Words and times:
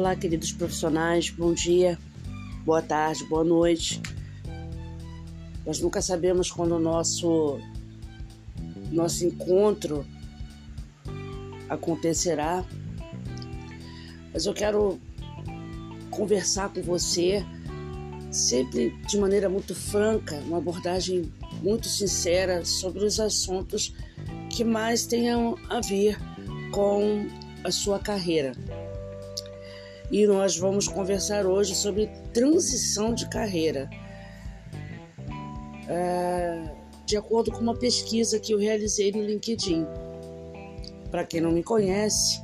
Olá, 0.00 0.16
queridos 0.16 0.50
profissionais, 0.50 1.28
bom 1.28 1.52
dia, 1.52 1.98
boa 2.64 2.80
tarde, 2.80 3.22
boa 3.24 3.44
noite. 3.44 4.00
Nós 5.66 5.78
nunca 5.78 6.00
sabemos 6.00 6.50
quando 6.50 6.76
o 6.76 6.78
nosso, 6.78 7.60
nosso 8.90 9.26
encontro 9.26 10.06
acontecerá, 11.68 12.64
mas 14.32 14.46
eu 14.46 14.54
quero 14.54 14.98
conversar 16.10 16.70
com 16.70 16.80
você 16.80 17.44
sempre 18.30 18.96
de 19.06 19.18
maneira 19.18 19.50
muito 19.50 19.74
franca, 19.74 20.36
uma 20.46 20.56
abordagem 20.56 21.30
muito 21.62 21.88
sincera 21.88 22.64
sobre 22.64 23.04
os 23.04 23.20
assuntos 23.20 23.94
que 24.48 24.64
mais 24.64 25.04
tenham 25.04 25.58
a 25.68 25.78
ver 25.82 26.16
com 26.72 27.28
a 27.62 27.70
sua 27.70 27.98
carreira 27.98 28.54
e 30.10 30.26
nós 30.26 30.56
vamos 30.56 30.88
conversar 30.88 31.46
hoje 31.46 31.74
sobre 31.74 32.08
transição 32.32 33.14
de 33.14 33.28
carreira. 33.28 33.88
É, 35.88 36.74
de 37.06 37.16
acordo 37.16 37.50
com 37.50 37.60
uma 37.60 37.76
pesquisa 37.76 38.38
que 38.38 38.52
eu 38.52 38.58
realizei 38.58 39.12
no 39.12 39.22
LinkedIn. 39.22 39.86
Para 41.10 41.24
quem 41.24 41.40
não 41.40 41.50
me 41.50 41.62
conhece, 41.62 42.40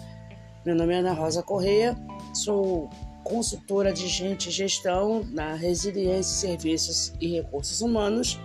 meu 0.64 0.74
nome 0.74 0.94
é 0.94 0.98
Ana 0.98 1.12
Rosa 1.12 1.42
Correia, 1.42 1.96
sou 2.34 2.90
consultora 3.22 3.92
de 3.92 4.06
gente 4.06 4.48
e 4.48 4.52
gestão 4.52 5.24
na 5.30 5.54
Resiliência, 5.54 6.48
Serviços 6.48 7.12
e 7.20 7.28
Recursos 7.28 7.80
Humanos. 7.80 8.38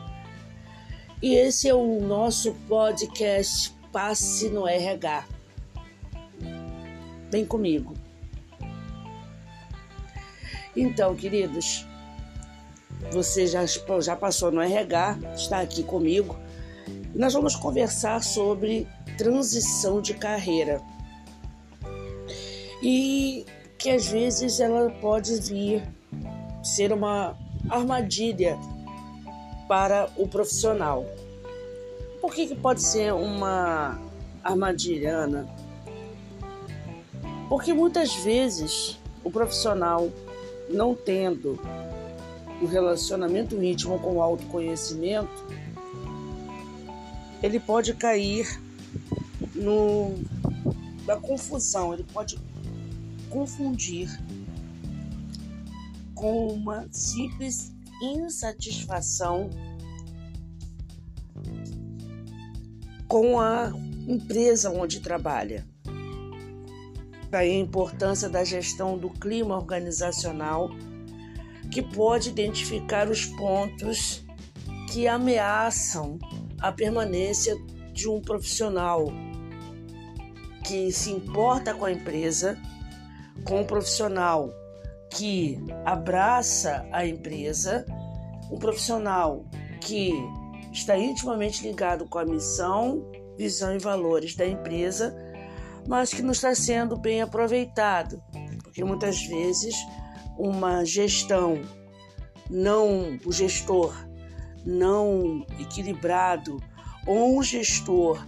E 1.21 1.35
esse 1.35 1.67
é 1.67 1.73
o 1.73 2.01
nosso 2.01 2.53
podcast 2.67 3.73
Passe 3.91 4.49
no 4.49 4.67
RH. 4.67 5.27
Vem 7.31 7.45
comigo. 7.45 7.93
Então, 10.75 11.15
queridos, 11.15 11.85
você 13.11 13.45
já, 13.45 13.65
já 13.99 14.15
passou 14.15 14.51
no 14.51 14.61
RH, 14.61 15.19
está 15.35 15.59
aqui 15.59 15.83
comigo. 15.83 16.37
Nós 17.13 17.33
vamos 17.33 17.55
conversar 17.55 18.23
sobre 18.23 18.87
transição 19.17 20.01
de 20.01 20.13
carreira. 20.13 20.81
E 22.81 23.45
que 23.77 23.89
às 23.89 24.07
vezes 24.07 24.59
ela 24.59 24.89
pode 25.01 25.39
vir 25.41 25.83
ser 26.63 26.93
uma 26.93 27.35
armadilha 27.69 28.57
para 29.67 30.09
o 30.15 30.27
profissional. 30.27 31.05
Por 32.21 32.33
que, 32.33 32.47
que 32.47 32.55
pode 32.55 32.81
ser 32.81 33.13
uma 33.13 33.99
armadilha, 34.43 35.17
Ana? 35.17 35.47
Porque 37.49 37.73
muitas 37.73 38.15
vezes 38.15 38.97
o 39.23 39.31
profissional 39.31 40.09
não 40.69 40.95
tendo 40.95 41.59
um 42.61 42.65
relacionamento 42.65 43.61
íntimo 43.61 43.99
com 43.99 44.17
o 44.17 44.21
autoconhecimento, 44.21 45.45
ele 47.41 47.59
pode 47.59 47.93
cair 47.93 48.61
no, 49.55 50.15
na 51.05 51.15
confusão, 51.15 51.93
ele 51.93 52.03
pode 52.03 52.39
confundir 53.29 54.09
com 56.13 56.47
uma 56.49 56.87
simples 56.91 57.71
insatisfação 58.01 59.49
com 63.07 63.39
a 63.39 63.73
empresa 64.07 64.69
onde 64.71 64.99
trabalha. 64.99 65.65
Daí 67.31 67.51
a 67.51 67.59
importância 67.59 68.27
da 68.27 68.43
gestão 68.43 68.97
do 68.97 69.09
clima 69.09 69.55
organizacional, 69.55 70.69
que 71.71 71.81
pode 71.81 72.27
identificar 72.27 73.09
os 73.09 73.25
pontos 73.25 74.21
que 74.91 75.07
ameaçam 75.07 76.19
a 76.59 76.73
permanência 76.73 77.55
de 77.93 78.09
um 78.09 78.19
profissional 78.19 79.05
que 80.65 80.91
se 80.91 81.09
importa 81.09 81.73
com 81.73 81.85
a 81.85 81.91
empresa, 81.93 82.57
com 83.45 83.61
um 83.61 83.65
profissional 83.65 84.53
que 85.09 85.57
abraça 85.85 86.85
a 86.91 87.05
empresa, 87.05 87.85
um 88.51 88.57
profissional 88.57 89.45
que 89.79 90.11
está 90.73 90.97
intimamente 90.97 91.63
ligado 91.65 92.05
com 92.05 92.19
a 92.19 92.25
missão, 92.25 93.09
visão 93.37 93.73
e 93.73 93.79
valores 93.79 94.35
da 94.35 94.45
empresa 94.45 95.30
mas 95.87 96.13
que 96.13 96.21
não 96.21 96.31
está 96.31 96.53
sendo 96.53 96.97
bem 96.97 97.21
aproveitado, 97.21 98.21
porque 98.63 98.83
muitas 98.83 99.23
vezes 99.23 99.75
uma 100.37 100.83
gestão 100.85 101.61
não, 102.49 103.19
o 103.25 103.31
gestor 103.31 103.93
não 104.65 105.45
equilibrado 105.59 106.61
ou 107.07 107.37
um 107.37 107.43
gestor 107.43 108.23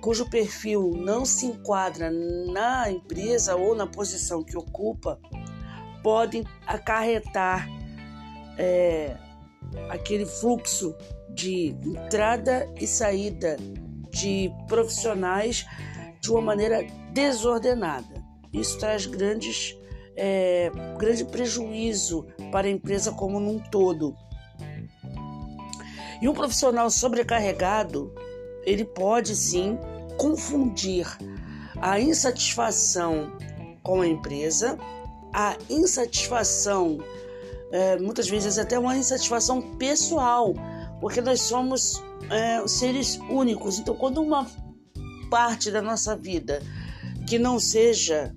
cujo 0.00 0.28
perfil 0.28 0.92
não 0.94 1.24
se 1.24 1.46
enquadra 1.46 2.10
na 2.10 2.90
empresa 2.90 3.56
ou 3.56 3.74
na 3.74 3.86
posição 3.86 4.44
que 4.44 4.54
ocupa, 4.54 5.18
podem 6.02 6.44
acarretar 6.66 7.66
é, 8.58 9.16
aquele 9.88 10.26
fluxo 10.26 10.94
de 11.30 11.74
entrada 11.82 12.70
e 12.78 12.86
saída 12.86 13.56
de 14.10 14.52
profissionais 14.68 15.64
de 16.24 16.30
uma 16.30 16.40
maneira 16.40 16.82
desordenada. 17.12 18.24
Isso 18.50 18.78
traz 18.78 19.04
grandes, 19.04 19.76
é, 20.16 20.70
grande 20.98 21.22
prejuízo 21.26 22.26
para 22.50 22.66
a 22.66 22.70
empresa 22.70 23.12
como 23.12 23.38
num 23.38 23.58
todo. 23.58 24.16
E 26.22 26.26
um 26.26 26.32
profissional 26.32 26.88
sobrecarregado, 26.88 28.10
ele 28.64 28.86
pode 28.86 29.36
sim 29.36 29.78
confundir 30.16 31.06
a 31.78 32.00
insatisfação 32.00 33.36
com 33.82 34.00
a 34.00 34.06
empresa, 34.06 34.78
a 35.30 35.58
insatisfação, 35.68 37.00
é, 37.70 37.98
muitas 37.98 38.30
vezes 38.30 38.56
até 38.56 38.78
uma 38.78 38.96
insatisfação 38.96 39.60
pessoal, 39.76 40.54
porque 41.02 41.20
nós 41.20 41.42
somos 41.42 42.02
é, 42.30 42.66
seres 42.66 43.18
únicos. 43.28 43.78
Então, 43.78 43.94
quando 43.94 44.22
uma 44.22 44.46
parte 45.28 45.70
da 45.70 45.82
nossa 45.82 46.16
vida 46.16 46.62
que 47.26 47.38
não 47.38 47.58
seja 47.58 48.34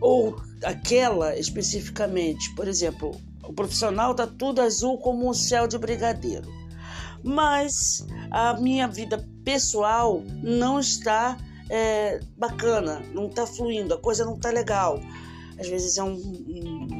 ou 0.00 0.36
aquela 0.62 1.36
especificamente, 1.38 2.54
por 2.54 2.68
exemplo, 2.68 3.18
o 3.42 3.52
profissional 3.52 4.14
tá 4.14 4.26
tudo 4.26 4.60
azul 4.60 4.98
como 4.98 5.28
um 5.28 5.34
céu 5.34 5.66
de 5.66 5.78
brigadeiro, 5.78 6.48
mas 7.22 8.06
a 8.30 8.54
minha 8.54 8.86
vida 8.88 9.26
pessoal 9.44 10.22
não 10.42 10.78
está 10.78 11.36
é, 11.68 12.20
bacana, 12.36 13.02
não 13.12 13.26
está 13.26 13.46
fluindo, 13.46 13.94
a 13.94 13.98
coisa 13.98 14.24
não 14.24 14.34
está 14.34 14.50
legal. 14.50 15.00
Às 15.58 15.68
vezes 15.68 15.96
é 15.96 16.02
um, 16.02 16.14
um 16.14 16.95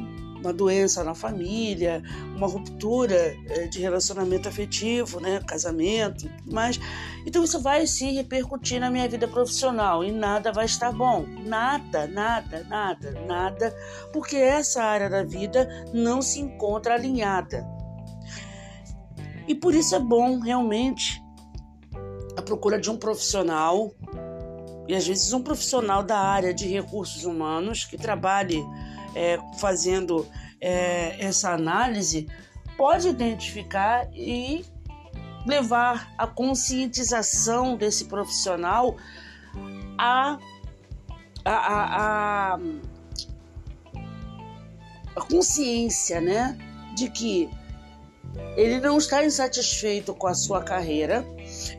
uma 0.47 0.53
doença 0.53 1.03
na 1.03 1.13
família, 1.13 2.01
uma 2.35 2.47
ruptura 2.47 3.35
eh, 3.49 3.67
de 3.67 3.79
relacionamento 3.81 4.47
afetivo, 4.47 5.19
né, 5.19 5.41
casamento, 5.45 6.29
mas 6.49 6.79
então 7.25 7.43
isso 7.43 7.59
vai 7.59 7.85
se 7.85 8.09
repercutir 8.11 8.79
na 8.79 8.89
minha 8.89 9.07
vida 9.09 9.27
profissional 9.27 10.05
e 10.05 10.11
nada 10.11 10.53
vai 10.53 10.65
estar 10.65 10.93
bom, 10.93 11.25
nada, 11.45 12.07
nada, 12.07 12.65
nada, 12.69 13.11
nada, 13.27 13.75
porque 14.13 14.37
essa 14.37 14.81
área 14.81 15.09
da 15.09 15.23
vida 15.23 15.67
não 15.93 16.21
se 16.21 16.39
encontra 16.39 16.93
alinhada. 16.93 17.67
E 19.47 19.55
por 19.55 19.75
isso 19.75 19.95
é 19.95 19.99
bom 19.99 20.39
realmente 20.39 21.21
a 22.37 22.41
procura 22.41 22.79
de 22.79 22.89
um 22.89 22.97
profissional 22.97 23.93
e 24.87 24.95
às 24.95 25.05
vezes 25.05 25.33
um 25.33 25.41
profissional 25.41 26.03
da 26.03 26.17
área 26.17 26.53
de 26.53 26.67
recursos 26.67 27.25
humanos 27.25 27.83
que 27.83 27.97
trabalhe 27.97 28.63
é, 29.17 29.39
fazendo 29.57 30.27
é, 30.61 31.15
essa 31.19 31.51
análise, 31.51 32.27
pode 32.77 33.07
identificar 33.07 34.07
e 34.13 34.63
levar 35.45 36.13
a 36.17 36.27
conscientização 36.27 37.75
desse 37.75 38.05
profissional 38.05 38.95
a, 39.97 40.37
a, 41.43 41.51
a, 41.51 42.53
a, 42.53 42.59
a 45.15 45.21
consciência 45.21 46.21
né, 46.21 46.55
de 46.95 47.09
que 47.09 47.49
ele 48.55 48.79
não 48.79 48.97
está 48.97 49.25
insatisfeito 49.25 50.13
com 50.13 50.27
a 50.27 50.35
sua 50.35 50.61
carreira, 50.61 51.25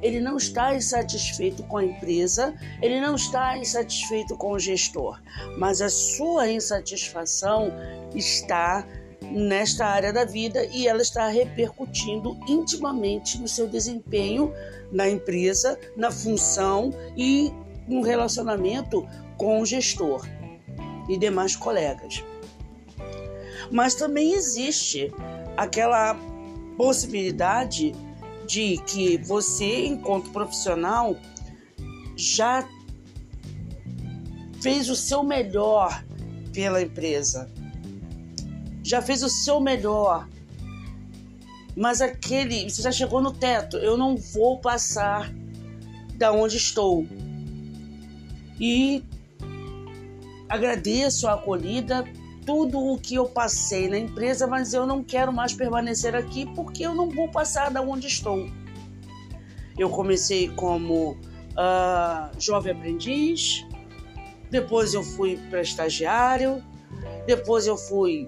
ele 0.02 0.20
não 0.20 0.36
está 0.36 0.74
insatisfeito 0.74 1.62
com 1.64 1.78
a 1.78 1.84
empresa, 1.84 2.54
ele 2.82 3.00
não 3.00 3.14
está 3.14 3.56
insatisfeito 3.56 4.36
com 4.36 4.52
o 4.52 4.58
gestor, 4.58 5.20
mas 5.56 5.80
a 5.80 5.88
sua 5.88 6.50
insatisfação 6.50 7.72
está 8.14 8.86
nesta 9.22 9.86
área 9.86 10.12
da 10.12 10.24
vida 10.24 10.64
e 10.66 10.86
ela 10.86 11.02
está 11.02 11.28
repercutindo 11.28 12.38
intimamente 12.48 13.38
no 13.38 13.48
seu 13.48 13.68
desempenho 13.68 14.52
na 14.90 15.08
empresa, 15.08 15.78
na 15.96 16.10
função 16.10 16.92
e 17.16 17.52
no 17.86 18.02
relacionamento 18.02 19.06
com 19.36 19.60
o 19.60 19.66
gestor. 19.66 20.26
e 21.08 21.16
demais 21.16 21.56
colegas. 21.56 22.22
Mas 23.70 23.94
também 23.94 24.34
existe 24.34 25.10
aquela 25.56 26.14
possibilidade 26.76 27.94
de 28.48 28.78
que 28.78 29.18
você, 29.18 29.84
enquanto 29.86 30.30
profissional, 30.30 31.14
já 32.16 32.66
fez 34.62 34.88
o 34.88 34.96
seu 34.96 35.22
melhor 35.22 36.02
pela 36.52 36.80
empresa, 36.80 37.52
já 38.82 39.02
fez 39.02 39.22
o 39.22 39.28
seu 39.28 39.60
melhor, 39.60 40.26
mas 41.76 42.00
aquele, 42.00 42.68
você 42.68 42.80
já 42.80 42.90
chegou 42.90 43.20
no 43.20 43.32
teto, 43.32 43.76
eu 43.76 43.98
não 43.98 44.16
vou 44.16 44.58
passar 44.58 45.30
da 46.16 46.32
onde 46.32 46.56
estou. 46.56 47.06
E 48.58 49.04
agradeço 50.48 51.28
a 51.28 51.34
acolhida, 51.34 52.02
tudo 52.48 52.78
o 52.80 52.98
que 52.98 53.14
eu 53.14 53.26
passei 53.26 53.90
na 53.90 53.98
empresa, 53.98 54.46
mas 54.46 54.72
eu 54.72 54.86
não 54.86 55.04
quero 55.04 55.30
mais 55.30 55.52
permanecer 55.52 56.16
aqui 56.16 56.46
porque 56.54 56.82
eu 56.82 56.94
não 56.94 57.10
vou 57.10 57.28
passar 57.28 57.70
da 57.70 57.82
onde 57.82 58.06
estou. 58.06 58.48
Eu 59.78 59.90
comecei 59.90 60.48
como 60.48 61.10
uh, 61.10 62.40
jovem 62.40 62.72
aprendiz, 62.72 63.66
depois 64.50 64.94
eu 64.94 65.02
fui 65.02 65.36
para 65.50 65.60
estagiário, 65.60 66.64
depois 67.26 67.66
eu 67.66 67.76
fui 67.76 68.26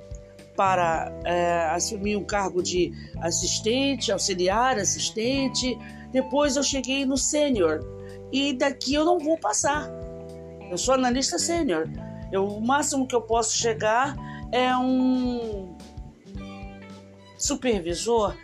para 0.54 1.10
é, 1.24 1.70
assumir 1.70 2.16
um 2.16 2.24
cargo 2.24 2.62
de 2.62 2.92
assistente, 3.22 4.12
auxiliar, 4.12 4.78
assistente. 4.78 5.78
Depois 6.12 6.56
eu 6.56 6.62
cheguei 6.62 7.06
no 7.06 7.16
sênior 7.16 7.80
e 8.30 8.52
daqui 8.52 8.92
eu 8.92 9.06
não 9.06 9.18
vou 9.18 9.38
passar. 9.38 9.90
Eu 10.70 10.76
sou 10.76 10.92
analista 10.92 11.38
sênior. 11.38 11.88
O 12.38 12.60
máximo 12.60 13.06
que 13.06 13.14
eu 13.14 13.22
posso 13.22 13.56
chegar 13.56 14.16
é 14.52 14.76
um 14.76 15.76
supervisor, 17.36 18.36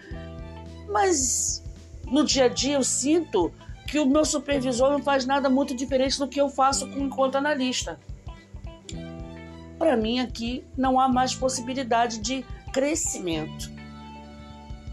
mas 0.88 1.62
no 2.06 2.24
dia 2.24 2.44
a 2.44 2.48
dia 2.48 2.74
eu 2.74 2.84
sinto 2.84 3.52
que 3.86 3.98
o 3.98 4.06
meu 4.06 4.24
supervisor 4.24 4.90
não 4.90 5.02
faz 5.02 5.26
nada 5.26 5.48
muito 5.48 5.74
diferente 5.74 6.18
do 6.18 6.26
que 6.26 6.40
eu 6.40 6.48
faço 6.48 6.88
enquanto 6.98 7.36
analista. 7.36 7.98
Para 9.78 9.96
mim 9.96 10.18
aqui 10.18 10.64
não 10.76 10.98
há 10.98 11.08
mais 11.08 11.34
possibilidade 11.34 12.18
de 12.18 12.44
crescimento. 12.72 13.70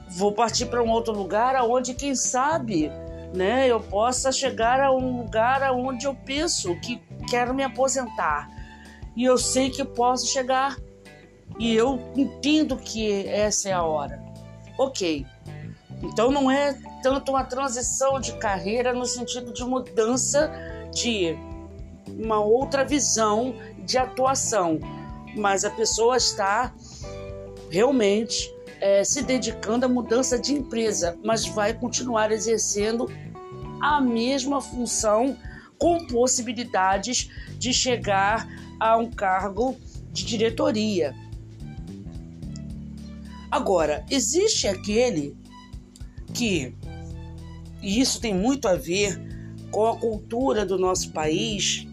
Vou 0.10 0.32
partir 0.32 0.68
para 0.68 0.84
um 0.84 0.90
outro 0.90 1.14
lugar 1.14 1.56
aonde 1.56 1.94
quem 1.96 2.14
sabe, 2.14 2.92
né, 3.34 3.68
eu 3.68 3.80
possa 3.80 4.32
chegar 4.32 4.80
a 4.80 4.92
um 4.92 5.24
lugar 5.24 5.64
aonde 5.64 6.06
eu 6.06 6.14
penso 6.14 6.80
que 6.82 7.02
quero 7.30 7.54
me 7.54 7.64
aposentar. 7.64 8.48
E 9.16 9.24
eu 9.24 9.38
sei 9.38 9.70
que 9.70 9.84
posso 9.84 10.28
chegar. 10.28 10.78
E 11.60 11.76
eu 11.76 12.00
entendo 12.16 12.78
que 12.78 13.28
essa 13.28 13.70
é 13.70 13.74
a 13.74 13.84
hora. 13.84 14.22
OK. 14.78 15.26
Então 16.02 16.32
não 16.32 16.50
é 16.50 16.74
tanto 17.02 17.32
uma 17.32 17.44
transição 17.44 18.20
de 18.20 18.34
carreira 18.34 18.94
no 18.94 19.06
sentido 19.06 19.54
de 19.54 19.64
mudança 19.64 20.52
de 20.92 21.36
uma 22.08 22.40
outra 22.40 22.84
visão 22.84 23.56
de 23.80 23.98
atuação, 23.98 24.80
mas 25.36 25.64
a 25.64 25.70
pessoa 25.70 26.18
está 26.18 26.74
realmente 27.70 28.54
é, 28.80 29.04
se 29.04 29.24
dedicando 29.24 29.86
à 29.86 29.90
mudança 29.90 30.38
de 30.38 30.54
empresa, 30.54 31.18
mas 31.24 31.46
vai 31.46 31.74
continuar 31.74 32.32
exercendo 32.32 33.10
a 33.82 34.00
mesma 34.00 34.62
função 34.62 35.38
com 35.78 36.06
possibilidades 36.06 37.30
de 37.58 37.74
chegar 37.74 38.48
a 38.92 38.98
um 38.98 39.10
cargo 39.10 39.78
de 40.12 40.26
diretoria. 40.26 41.16
Agora, 43.50 44.06
existe 44.10 44.68
aquele 44.68 45.38
que 46.34 46.76
e 47.82 48.00
isso 48.00 48.20
tem 48.20 48.34
muito 48.34 48.68
a 48.68 48.76
ver 48.76 49.22
com 49.70 49.86
a 49.86 49.98
cultura 49.98 50.66
do 50.66 50.78
nosso 50.78 51.12
país, 51.12 51.86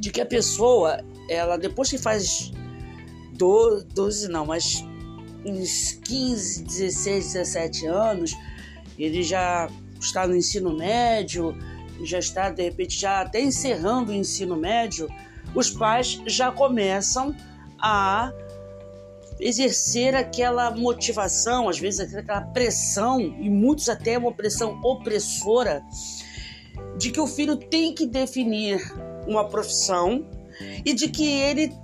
de 0.00 0.10
que 0.10 0.20
a 0.20 0.26
pessoa, 0.26 1.04
ela 1.28 1.58
depois 1.58 1.90
que 1.90 1.98
faz 1.98 2.50
12, 3.34 4.28
não, 4.28 4.46
mas 4.46 4.82
uns 5.44 5.92
15, 6.04 6.64
16, 6.64 7.32
17 7.34 7.86
anos, 7.86 8.36
ele 8.98 9.22
já 9.22 9.68
está 10.00 10.26
no 10.26 10.34
ensino 10.34 10.74
médio, 10.76 11.54
já 12.02 12.18
está 12.18 12.50
de 12.50 12.62
repente 12.62 12.98
já 12.98 13.20
até 13.20 13.40
encerrando 13.42 14.10
o 14.10 14.14
ensino 14.14 14.56
médio, 14.56 15.08
os 15.54 15.70
pais 15.70 16.20
já 16.26 16.50
começam 16.50 17.34
a 17.78 18.32
exercer 19.40 20.14
aquela 20.14 20.70
motivação, 20.70 21.68
às 21.68 21.78
vezes 21.78 22.14
aquela 22.14 22.40
pressão, 22.40 23.20
e 23.20 23.50
muitos 23.50 23.88
até 23.88 24.16
uma 24.16 24.32
pressão 24.32 24.80
opressora, 24.82 25.82
de 26.96 27.10
que 27.10 27.20
o 27.20 27.26
filho 27.26 27.56
tem 27.56 27.94
que 27.94 28.06
definir 28.06 28.80
uma 29.26 29.48
profissão 29.48 30.24
e 30.84 30.92
de 30.92 31.08
que 31.08 31.26
ele, 31.26 31.74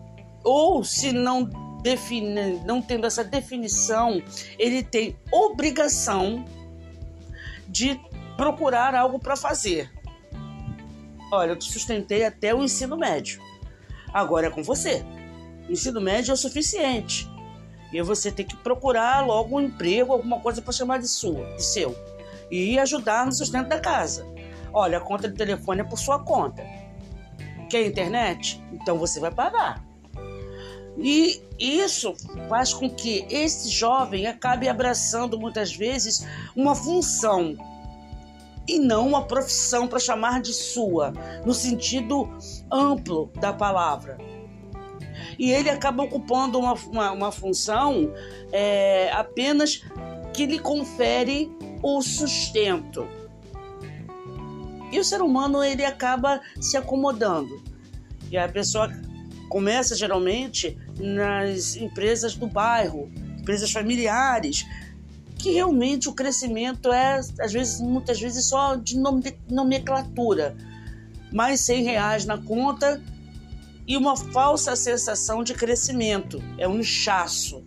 ou 0.44 0.84
se 0.84 1.12
não 1.12 1.48
define, 1.82 2.60
não 2.64 2.80
tendo 2.80 3.06
essa 3.06 3.24
definição, 3.24 4.22
ele 4.58 4.82
tem 4.82 5.16
obrigação 5.32 6.44
de 7.68 8.00
procurar 8.36 8.94
algo 8.94 9.18
para 9.18 9.36
fazer. 9.36 9.90
Olha, 11.32 11.50
eu 11.50 11.56
te 11.56 11.70
sustentei 11.70 12.24
até 12.24 12.54
o 12.54 12.62
ensino 12.62 12.96
médio. 12.96 13.40
Agora 14.18 14.48
é 14.48 14.50
com 14.50 14.64
você. 14.64 15.04
O 15.68 15.72
ensino 15.72 16.00
médio 16.00 16.32
é 16.32 16.34
o 16.34 16.36
suficiente. 16.36 17.30
E 17.92 18.02
você 18.02 18.32
tem 18.32 18.44
que 18.44 18.56
procurar 18.56 19.24
logo 19.24 19.56
um 19.56 19.60
emprego, 19.60 20.12
alguma 20.12 20.40
coisa 20.40 20.60
para 20.60 20.72
chamar 20.72 20.98
de 20.98 21.06
sua, 21.06 21.44
de 21.54 21.62
seu. 21.64 21.96
E 22.50 22.76
ajudar 22.80 23.24
no 23.24 23.32
sustento 23.32 23.68
da 23.68 23.78
casa. 23.78 24.26
Olha, 24.72 24.98
a 24.98 25.00
conta 25.00 25.28
de 25.28 25.36
telefone 25.36 25.82
é 25.82 25.84
por 25.84 25.96
sua 25.96 26.18
conta. 26.18 26.66
Quer 27.70 27.86
internet? 27.86 28.60
Então 28.72 28.98
você 28.98 29.20
vai 29.20 29.30
pagar. 29.30 29.84
E 30.98 31.40
isso 31.56 32.12
faz 32.48 32.74
com 32.74 32.90
que 32.90 33.24
esse 33.30 33.68
jovem 33.68 34.26
acabe 34.26 34.68
abraçando 34.68 35.38
muitas 35.38 35.72
vezes 35.72 36.26
uma 36.56 36.74
função 36.74 37.56
e 38.68 38.78
não 38.78 39.08
uma 39.08 39.24
profissão 39.24 39.88
para 39.88 39.98
chamar 39.98 40.40
de 40.42 40.52
sua, 40.52 41.12
no 41.44 41.54
sentido 41.54 42.28
amplo 42.70 43.30
da 43.40 43.52
palavra 43.52 44.18
e 45.38 45.52
ele 45.52 45.70
acaba 45.70 46.02
ocupando 46.02 46.58
uma, 46.58 46.74
uma, 46.74 47.12
uma 47.12 47.32
função 47.32 48.12
é, 48.52 49.10
apenas 49.12 49.82
que 50.34 50.46
lhe 50.46 50.58
confere 50.58 51.50
o 51.82 52.02
sustento. 52.02 53.06
E 54.90 54.98
o 54.98 55.04
ser 55.04 55.22
humano 55.22 55.62
ele 55.62 55.84
acaba 55.84 56.40
se 56.60 56.76
acomodando. 56.76 57.62
E 58.30 58.36
a 58.36 58.48
pessoa 58.48 58.90
começa 59.48 59.94
geralmente 59.94 60.76
nas 60.98 61.76
empresas 61.76 62.34
do 62.34 62.46
bairro, 62.46 63.10
empresas 63.38 63.70
familiares, 63.70 64.66
que 65.38 65.52
realmente 65.52 66.08
o 66.08 66.12
crescimento 66.12 66.92
é, 66.92 67.20
às 67.40 67.52
vezes, 67.52 67.80
muitas 67.80 68.20
vezes 68.20 68.46
só 68.46 68.74
de 68.74 68.98
nomenclatura. 69.48 70.56
Mais 71.32 71.60
100 71.60 71.84
reais 71.84 72.24
na 72.24 72.38
conta 72.38 73.00
e 73.86 73.96
uma 73.96 74.16
falsa 74.16 74.74
sensação 74.76 75.42
de 75.42 75.54
crescimento, 75.54 76.42
é 76.58 76.66
um 76.68 76.80
inchaço. 76.80 77.64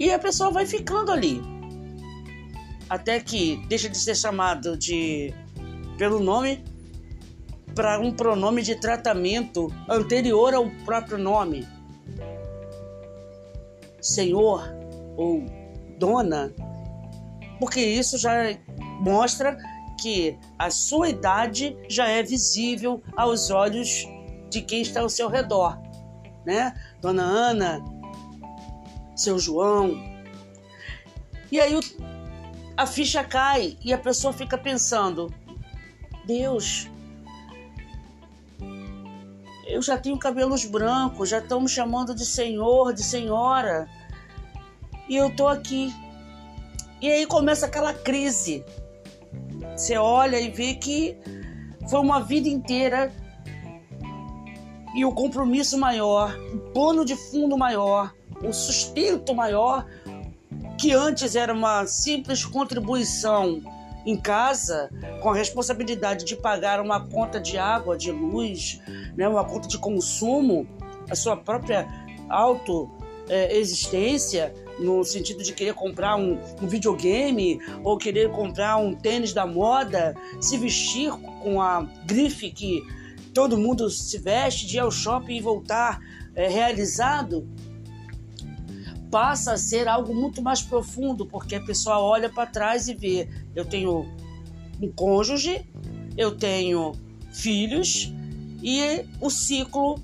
E 0.00 0.10
a 0.10 0.18
pessoa 0.18 0.50
vai 0.50 0.66
ficando 0.66 1.12
ali, 1.12 1.40
até 2.88 3.20
que 3.20 3.64
deixa 3.68 3.88
de 3.88 3.96
ser 3.96 4.16
chamado 4.16 4.76
de 4.76 5.32
pelo 5.96 6.20
nome 6.20 6.62
para 7.74 7.98
um 8.00 8.12
pronome 8.12 8.62
de 8.62 8.74
tratamento 8.74 9.72
anterior 9.88 10.54
ao 10.54 10.70
próprio 10.84 11.18
nome. 11.18 11.66
Senhor 14.00 14.62
ou 15.16 15.44
dona, 15.98 16.52
porque 17.58 17.80
isso 17.80 18.18
já 18.18 18.32
mostra 19.00 19.56
que 20.00 20.38
a 20.58 20.70
sua 20.70 21.08
idade 21.08 21.76
já 21.88 22.08
é 22.08 22.22
visível 22.22 23.02
aos 23.16 23.50
olhos 23.50 24.06
de 24.50 24.60
quem 24.62 24.82
está 24.82 25.00
ao 25.00 25.08
seu 25.08 25.28
redor, 25.28 25.78
né? 26.44 26.74
Dona 27.00 27.22
Ana, 27.22 27.84
seu 29.14 29.38
João. 29.38 29.94
E 31.50 31.60
aí 31.60 31.78
a 32.76 32.86
ficha 32.86 33.24
cai 33.24 33.76
e 33.82 33.92
a 33.92 33.98
pessoa 33.98 34.32
fica 34.32 34.58
pensando: 34.58 35.32
Deus, 36.26 36.88
eu 39.66 39.80
já 39.80 39.96
tenho 39.98 40.18
cabelos 40.18 40.64
brancos, 40.64 41.30
já 41.30 41.38
estão 41.38 41.60
me 41.60 41.68
chamando 41.68 42.14
de 42.14 42.24
senhor, 42.24 42.92
de 42.92 43.02
senhora, 43.02 43.88
e 45.08 45.16
eu 45.16 45.34
tô 45.34 45.48
aqui. 45.48 45.94
E 47.00 47.10
aí 47.10 47.26
começa 47.26 47.66
aquela 47.66 47.92
crise. 47.92 48.64
Você 49.76 49.96
olha 49.96 50.40
e 50.40 50.50
vê 50.50 50.74
que 50.74 51.16
foi 51.88 52.00
uma 52.00 52.20
vida 52.20 52.48
inteira 52.48 53.12
e 54.94 55.04
o 55.04 55.12
compromisso 55.12 55.76
maior, 55.76 56.34
o 56.54 56.58
plano 56.72 57.04
de 57.04 57.14
fundo 57.14 57.56
maior, 57.58 58.14
o 58.42 58.52
sustento 58.52 59.34
maior, 59.34 59.86
que 60.78 60.92
antes 60.92 61.36
era 61.36 61.52
uma 61.52 61.86
simples 61.86 62.44
contribuição 62.44 63.60
em 64.06 64.16
casa, 64.16 64.88
com 65.20 65.30
a 65.30 65.34
responsabilidade 65.34 66.24
de 66.24 66.36
pagar 66.36 66.80
uma 66.80 67.06
conta 67.08 67.40
de 67.40 67.58
água, 67.58 67.96
de 67.96 68.10
luz, 68.10 68.80
né, 69.16 69.28
uma 69.28 69.44
conta 69.44 69.68
de 69.68 69.78
consumo, 69.78 70.66
a 71.10 71.14
sua 71.14 71.36
própria 71.36 71.86
auto 72.28 72.90
é, 73.28 73.56
existência, 73.56 74.54
no 74.78 75.02
sentido 75.04 75.42
de 75.42 75.52
querer 75.52 75.74
comprar 75.74 76.16
um, 76.16 76.38
um, 76.60 76.66
videogame 76.66 77.60
ou 77.82 77.96
querer 77.96 78.30
comprar 78.30 78.76
um 78.76 78.94
tênis 78.94 79.32
da 79.32 79.46
moda, 79.46 80.14
se 80.40 80.58
vestir 80.58 81.10
com 81.42 81.60
a 81.60 81.82
grife 82.04 82.50
que 82.50 82.82
todo 83.32 83.56
mundo 83.56 83.88
se 83.90 84.18
veste, 84.18 84.66
de 84.66 84.76
ir 84.76 84.80
ao 84.80 84.90
shopping 84.90 85.36
e 85.36 85.40
voltar 85.40 86.00
é, 86.34 86.48
realizado, 86.48 87.48
passa 89.10 89.52
a 89.52 89.56
ser 89.58 89.88
algo 89.88 90.14
muito 90.14 90.42
mais 90.42 90.62
profundo, 90.62 91.26
porque 91.26 91.54
a 91.54 91.62
pessoa 91.62 91.98
olha 91.98 92.28
para 92.28 92.46
trás 92.46 92.88
e 92.88 92.94
vê: 92.94 93.28
eu 93.54 93.64
tenho 93.64 94.06
um 94.80 94.92
cônjuge, 94.92 95.66
eu 96.16 96.36
tenho 96.36 96.92
filhos 97.32 98.12
e 98.62 99.04
o 99.20 99.30
ciclo 99.30 100.02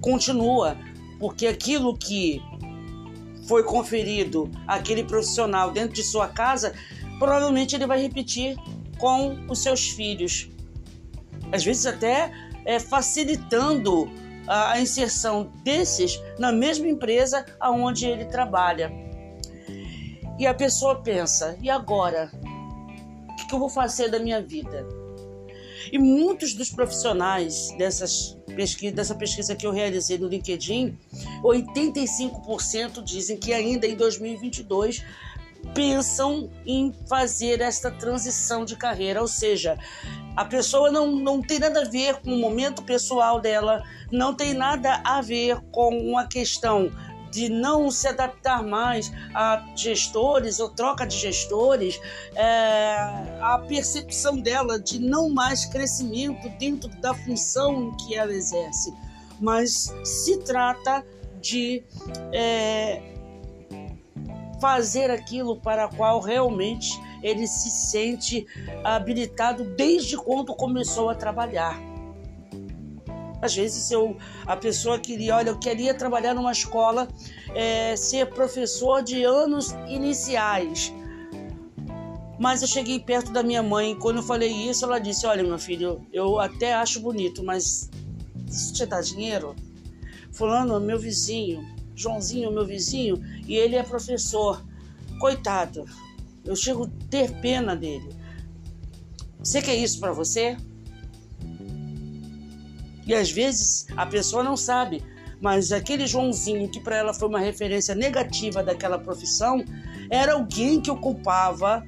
continua, 0.00 0.76
porque 1.18 1.46
aquilo 1.46 1.96
que 1.96 2.42
foi 3.52 3.62
conferido 3.62 4.50
àquele 4.66 5.04
profissional 5.04 5.70
dentro 5.70 5.92
de 5.92 6.02
sua 6.02 6.26
casa, 6.26 6.72
provavelmente 7.18 7.76
ele 7.76 7.86
vai 7.86 8.00
repetir 8.00 8.56
com 8.98 9.44
os 9.46 9.62
seus 9.62 9.90
filhos. 9.90 10.48
Às 11.52 11.62
vezes 11.62 11.84
até 11.84 12.32
é, 12.64 12.80
facilitando 12.80 14.10
a, 14.48 14.70
a 14.70 14.80
inserção 14.80 15.52
desses 15.62 16.18
na 16.38 16.50
mesma 16.50 16.88
empresa 16.88 17.44
aonde 17.60 18.06
ele 18.06 18.24
trabalha. 18.24 18.90
E 20.38 20.46
a 20.46 20.54
pessoa 20.54 21.02
pensa: 21.02 21.54
e 21.60 21.68
agora? 21.68 22.32
O 22.32 23.36
que, 23.36 23.48
que 23.48 23.54
eu 23.54 23.58
vou 23.58 23.68
fazer 23.68 24.08
da 24.08 24.18
minha 24.18 24.40
vida? 24.40 24.88
E 25.92 25.98
muitos 25.98 26.54
dos 26.54 26.70
profissionais 26.70 27.70
dessas 27.76 28.34
pesquisa, 28.52 28.94
dessa 28.94 29.14
pesquisa 29.14 29.56
que 29.56 29.66
eu 29.66 29.72
realizei 29.72 30.18
no 30.18 30.28
LinkedIn, 30.28 30.96
85% 31.42 33.02
dizem 33.02 33.36
que 33.36 33.52
ainda 33.52 33.86
em 33.86 33.96
2022 33.96 35.04
pensam 35.74 36.50
em 36.66 36.92
fazer 37.08 37.60
esta 37.60 37.90
transição 37.90 38.64
de 38.64 38.76
carreira, 38.76 39.20
ou 39.20 39.28
seja, 39.28 39.78
a 40.36 40.44
pessoa 40.44 40.90
não, 40.90 41.12
não 41.12 41.40
tem 41.40 41.58
nada 41.58 41.82
a 41.82 41.88
ver 41.88 42.16
com 42.16 42.30
o 42.30 42.38
momento 42.38 42.82
pessoal 42.82 43.40
dela, 43.40 43.82
não 44.10 44.34
tem 44.34 44.54
nada 44.54 45.00
a 45.04 45.20
ver 45.20 45.60
com 45.70 45.96
uma 45.96 46.26
questão 46.26 46.90
de 47.32 47.48
não 47.48 47.90
se 47.90 48.06
adaptar 48.06 48.62
mais 48.62 49.10
a 49.34 49.64
gestores 49.74 50.60
ou 50.60 50.68
troca 50.68 51.06
de 51.06 51.16
gestores, 51.16 51.98
é, 52.34 52.94
a 53.40 53.58
percepção 53.66 54.38
dela 54.38 54.78
de 54.78 55.00
não 55.00 55.30
mais 55.30 55.64
crescimento 55.64 56.48
dentro 56.58 56.88
da 57.00 57.14
função 57.14 57.96
que 57.96 58.14
ela 58.14 58.32
exerce, 58.32 58.92
mas 59.40 59.92
se 60.04 60.38
trata 60.40 61.04
de 61.40 61.82
é, 62.32 63.02
fazer 64.60 65.10
aquilo 65.10 65.56
para 65.56 65.88
qual 65.88 66.20
realmente 66.20 66.90
ele 67.22 67.46
se 67.46 67.70
sente 67.70 68.46
habilitado 68.84 69.64
desde 69.74 70.16
quando 70.16 70.54
começou 70.54 71.08
a 71.08 71.14
trabalhar. 71.14 71.91
Às 73.42 73.56
vezes 73.56 73.90
eu, 73.90 74.16
a 74.46 74.56
pessoa 74.56 75.00
queria, 75.00 75.34
olha, 75.34 75.50
eu 75.50 75.58
queria 75.58 75.92
trabalhar 75.92 76.32
numa 76.32 76.52
escola, 76.52 77.08
é, 77.52 77.96
ser 77.96 78.30
professor 78.30 79.02
de 79.02 79.24
anos 79.24 79.72
iniciais. 79.88 80.94
Mas 82.38 82.62
eu 82.62 82.68
cheguei 82.68 83.00
perto 83.00 83.32
da 83.32 83.42
minha 83.42 83.62
mãe, 83.62 83.96
quando 83.96 84.18
eu 84.18 84.22
falei 84.22 84.50
isso, 84.50 84.84
ela 84.84 85.00
disse: 85.00 85.26
Olha, 85.26 85.42
meu 85.42 85.58
filho, 85.58 86.06
eu 86.12 86.38
até 86.38 86.72
acho 86.72 87.00
bonito, 87.00 87.42
mas 87.42 87.90
isso 88.48 88.72
te 88.74 88.86
dá 88.86 89.00
dinheiro? 89.00 89.56
Fulano, 90.30 90.80
meu 90.80 90.98
vizinho, 90.98 91.66
Joãozinho, 91.96 92.52
meu 92.52 92.64
vizinho, 92.64 93.20
e 93.46 93.56
ele 93.56 93.74
é 93.74 93.82
professor. 93.82 94.64
Coitado, 95.18 95.84
eu 96.44 96.54
chego 96.54 96.84
a 96.84 97.08
ter 97.10 97.32
pena 97.40 97.74
dele. 97.74 98.08
Você 99.38 99.60
quer 99.60 99.74
isso 99.74 99.98
para 99.98 100.12
você? 100.12 100.56
E 103.06 103.14
às 103.14 103.30
vezes 103.30 103.86
a 103.96 104.06
pessoa 104.06 104.42
não 104.42 104.56
sabe, 104.56 105.02
mas 105.40 105.72
aquele 105.72 106.06
Joãozinho 106.06 106.68
que 106.68 106.80
para 106.80 106.96
ela 106.96 107.12
foi 107.12 107.28
uma 107.28 107.40
referência 107.40 107.94
negativa 107.94 108.62
daquela 108.62 108.98
profissão, 108.98 109.64
era 110.08 110.34
alguém 110.34 110.80
que 110.80 110.90
ocupava 110.90 111.84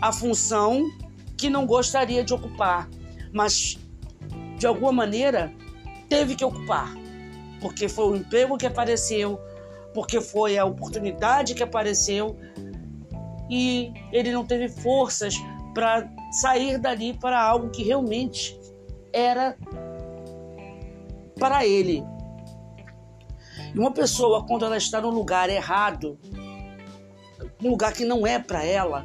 a 0.00 0.12
função 0.12 0.88
que 1.36 1.50
não 1.50 1.66
gostaria 1.66 2.22
de 2.22 2.32
ocupar, 2.32 2.88
mas 3.32 3.78
de 4.58 4.66
alguma 4.66 4.92
maneira 4.92 5.52
teve 6.08 6.36
que 6.36 6.44
ocupar, 6.44 6.94
porque 7.60 7.88
foi 7.88 8.12
o 8.12 8.16
emprego 8.16 8.56
que 8.56 8.66
apareceu, 8.66 9.40
porque 9.92 10.20
foi 10.20 10.56
a 10.56 10.64
oportunidade 10.64 11.54
que 11.54 11.62
apareceu 11.62 12.36
e 13.50 13.92
ele 14.12 14.30
não 14.30 14.44
teve 14.46 14.68
forças 14.68 15.34
para 15.74 16.08
sair 16.40 16.78
dali 16.78 17.14
para 17.14 17.40
algo 17.40 17.70
que 17.70 17.82
realmente 17.82 18.58
era 19.12 19.56
para 21.42 21.66
ele. 21.66 22.04
E 23.74 23.76
uma 23.76 23.90
pessoa, 23.90 24.46
quando 24.46 24.64
ela 24.64 24.76
está 24.76 25.00
no 25.00 25.10
lugar 25.10 25.50
errado, 25.50 26.16
um 27.60 27.70
lugar 27.70 27.92
que 27.92 28.04
não 28.04 28.24
é 28.24 28.38
para 28.38 28.62
ela, 28.62 29.04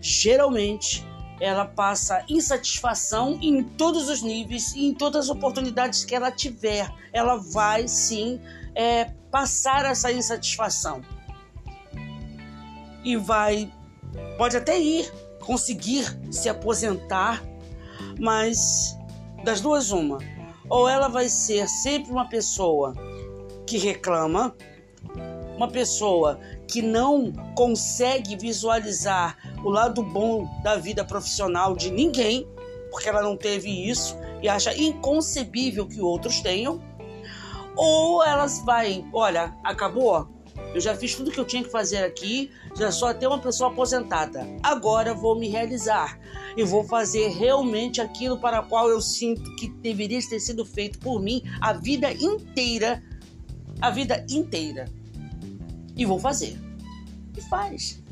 geralmente 0.00 1.06
ela 1.40 1.64
passa 1.64 2.24
insatisfação 2.28 3.38
em 3.40 3.62
todos 3.62 4.08
os 4.08 4.22
níveis 4.22 4.74
e 4.74 4.88
em 4.88 4.92
todas 4.92 5.26
as 5.26 5.30
oportunidades 5.30 6.04
que 6.04 6.16
ela 6.16 6.32
tiver. 6.32 6.92
Ela 7.12 7.36
vai 7.36 7.86
sim 7.86 8.40
é, 8.74 9.04
passar 9.30 9.84
essa 9.84 10.10
insatisfação. 10.10 11.00
E 13.04 13.16
vai, 13.16 13.72
pode 14.36 14.56
até 14.56 14.80
ir, 14.80 15.12
conseguir 15.38 16.06
se 16.28 16.48
aposentar, 16.48 17.40
mas 18.18 18.98
das 19.44 19.60
duas, 19.60 19.92
uma 19.92 20.31
ou 20.72 20.88
ela 20.88 21.06
vai 21.06 21.28
ser 21.28 21.68
sempre 21.68 22.10
uma 22.10 22.26
pessoa 22.26 22.94
que 23.66 23.76
reclama, 23.76 24.56
uma 25.54 25.68
pessoa 25.68 26.40
que 26.66 26.80
não 26.80 27.30
consegue 27.54 28.34
visualizar 28.36 29.36
o 29.62 29.68
lado 29.68 30.02
bom 30.02 30.48
da 30.62 30.76
vida 30.76 31.04
profissional 31.04 31.76
de 31.76 31.90
ninguém, 31.90 32.48
porque 32.90 33.06
ela 33.06 33.20
não 33.20 33.36
teve 33.36 33.68
isso 33.68 34.16
e 34.40 34.48
acha 34.48 34.74
inconcebível 34.74 35.86
que 35.86 36.00
outros 36.00 36.40
tenham, 36.40 36.80
ou 37.76 38.24
elas 38.24 38.64
vai, 38.64 39.04
olha, 39.12 39.54
acabou, 39.62 40.26
eu 40.74 40.80
já 40.80 40.94
fiz 40.94 41.14
tudo 41.14 41.30
que 41.30 41.38
eu 41.38 41.44
tinha 41.44 41.62
que 41.62 41.70
fazer 41.70 41.98
aqui, 41.98 42.50
já 42.76 42.90
só 42.90 43.12
tenho 43.12 43.30
uma 43.30 43.40
pessoa 43.40 43.70
aposentada. 43.70 44.46
Agora 44.62 45.14
vou 45.14 45.38
me 45.38 45.48
realizar 45.48 46.18
e 46.56 46.64
vou 46.64 46.84
fazer 46.84 47.28
realmente 47.28 48.00
aquilo 48.00 48.38
para 48.38 48.60
o 48.60 48.66
qual 48.66 48.88
eu 48.88 49.00
sinto 49.00 49.54
que 49.56 49.68
deveria 49.68 50.20
ter 50.26 50.40
sido 50.40 50.64
feito 50.64 50.98
por 50.98 51.20
mim 51.20 51.42
a 51.60 51.74
vida 51.74 52.10
inteira, 52.12 53.02
a 53.80 53.90
vida 53.90 54.24
inteira. 54.30 54.86
E 55.94 56.06
vou 56.06 56.18
fazer. 56.18 56.58
E 57.36 57.40
faz. 57.42 58.02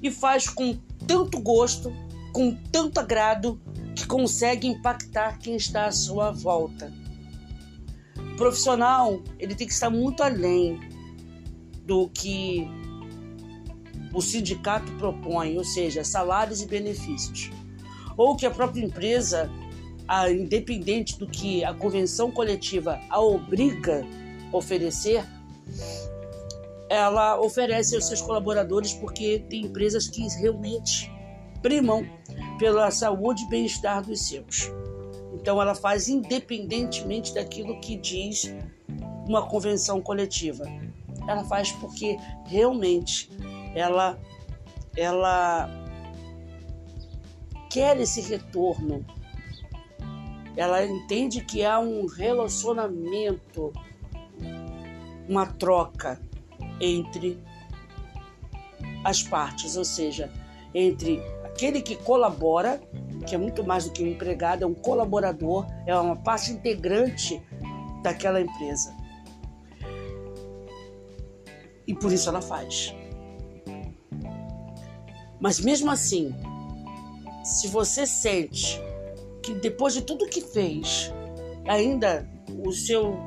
E 0.00 0.10
faz 0.10 0.48
com 0.48 0.78
tanto 1.06 1.40
gosto, 1.40 1.92
com 2.32 2.54
tanto 2.70 3.00
agrado, 3.00 3.60
que 3.96 4.06
consegue 4.06 4.68
impactar 4.68 5.38
quem 5.38 5.56
está 5.56 5.86
à 5.86 5.92
sua 5.92 6.30
volta. 6.30 6.92
O 8.16 8.36
profissional, 8.36 9.20
ele 9.38 9.56
tem 9.56 9.66
que 9.66 9.72
estar 9.72 9.90
muito 9.90 10.22
além 10.22 10.89
do 11.90 12.08
que 12.10 12.70
o 14.14 14.22
sindicato 14.22 14.92
propõe, 14.92 15.58
ou 15.58 15.64
seja, 15.64 16.04
salários 16.04 16.62
e 16.62 16.66
benefícios, 16.66 17.50
ou 18.16 18.36
que 18.36 18.46
a 18.46 18.50
própria 18.50 18.84
empresa, 18.84 19.50
independente 20.30 21.18
do 21.18 21.26
que 21.26 21.64
a 21.64 21.74
convenção 21.74 22.30
coletiva 22.30 23.00
a 23.10 23.20
obriga 23.20 24.06
a 24.52 24.56
oferecer, 24.56 25.24
ela 26.88 27.40
oferece 27.40 27.96
aos 27.96 28.06
seus 28.06 28.20
colaboradores 28.20 28.92
porque 28.92 29.44
tem 29.50 29.62
empresas 29.62 30.06
que 30.06 30.22
realmente 30.40 31.10
primam 31.60 32.06
pela 32.56 32.88
saúde 32.92 33.42
e 33.42 33.48
bem-estar 33.48 34.04
dos 34.04 34.28
seus. 34.28 34.70
Então 35.34 35.60
ela 35.60 35.74
faz 35.74 36.08
independentemente 36.08 37.34
daquilo 37.34 37.80
que 37.80 37.96
diz 37.96 38.54
uma 39.26 39.48
convenção 39.48 40.00
coletiva 40.00 40.64
ela 41.30 41.44
faz 41.44 41.72
porque 41.72 42.16
realmente 42.46 43.30
ela 43.74 44.18
ela 44.96 45.68
quer 47.70 47.98
esse 48.00 48.20
retorno 48.20 49.04
ela 50.56 50.84
entende 50.84 51.42
que 51.42 51.64
há 51.64 51.78
um 51.78 52.06
relacionamento, 52.06 53.72
uma 55.28 55.46
troca 55.46 56.20
entre 56.80 57.42
as 59.04 59.22
partes, 59.22 59.76
ou 59.76 59.84
seja, 59.84 60.30
entre 60.74 61.22
aquele 61.44 61.80
que 61.80 61.96
colabora, 61.96 62.80
que 63.26 63.34
é 63.34 63.38
muito 63.38 63.64
mais 63.64 63.84
do 63.84 63.92
que 63.92 64.02
um 64.02 64.06
empregado, 64.06 64.64
é 64.64 64.66
um 64.66 64.74
colaborador, 64.74 65.66
é 65.86 65.96
uma 65.96 66.16
parte 66.16 66.52
integrante 66.52 67.40
daquela 68.02 68.40
empresa. 68.40 68.94
E 71.90 71.94
por 71.94 72.12
isso 72.12 72.28
ela 72.28 72.40
faz. 72.40 72.94
Mas 75.40 75.58
mesmo 75.58 75.90
assim, 75.90 76.32
se 77.42 77.66
você 77.66 78.06
sente 78.06 78.80
que 79.42 79.54
depois 79.54 79.94
de 79.94 80.02
tudo 80.02 80.28
que 80.28 80.40
fez, 80.40 81.12
ainda 81.66 82.30
os 82.64 82.86
seu, 82.86 83.18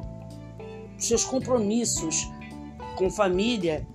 seus 0.98 1.25
compromissos 1.25 2.25
com 2.96 3.10
família 3.10 3.86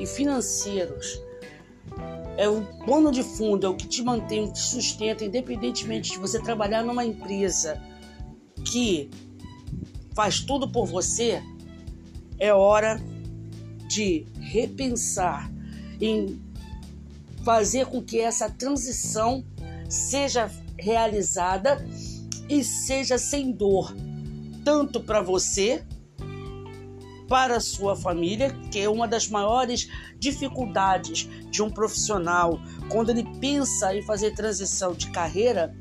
e 0.00 0.06
financeiros 0.06 1.20
é 2.38 2.48
o 2.48 2.64
pano 2.86 3.12
de 3.12 3.22
fundo, 3.22 3.66
é 3.66 3.68
o 3.68 3.76
que 3.76 3.86
te 3.86 4.02
mantém, 4.02 4.50
te 4.50 4.58
sustenta, 4.58 5.22
independentemente 5.22 6.12
de 6.12 6.18
você 6.18 6.40
trabalhar 6.40 6.82
numa 6.82 7.04
empresa 7.04 7.78
que 8.64 9.10
faz 10.14 10.40
tudo 10.40 10.66
por 10.72 10.86
você, 10.86 11.42
é 12.38 12.54
hora 12.54 12.98
de 13.94 14.26
repensar 14.40 15.48
em 16.00 16.42
fazer 17.44 17.86
com 17.86 18.02
que 18.02 18.18
essa 18.18 18.50
transição 18.50 19.44
seja 19.88 20.50
realizada 20.76 21.86
e 22.48 22.64
seja 22.64 23.16
sem 23.18 23.52
dor, 23.52 23.94
tanto 24.64 25.00
para 25.00 25.22
você, 25.22 25.84
para 27.28 27.56
a 27.56 27.60
sua 27.60 27.94
família, 27.94 28.50
que 28.72 28.80
é 28.80 28.88
uma 28.88 29.06
das 29.06 29.28
maiores 29.28 29.88
dificuldades 30.18 31.28
de 31.48 31.62
um 31.62 31.70
profissional 31.70 32.60
quando 32.88 33.10
ele 33.10 33.24
pensa 33.38 33.94
em 33.94 34.02
fazer 34.02 34.34
transição 34.34 34.92
de 34.92 35.10
carreira 35.10 35.72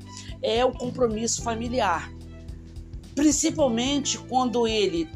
é 0.41 0.63
o 0.63 0.71
compromisso 0.71 1.41
familiar. 1.41 2.11
Principalmente 3.15 4.19
quando 4.19 4.67
ele 4.67 5.09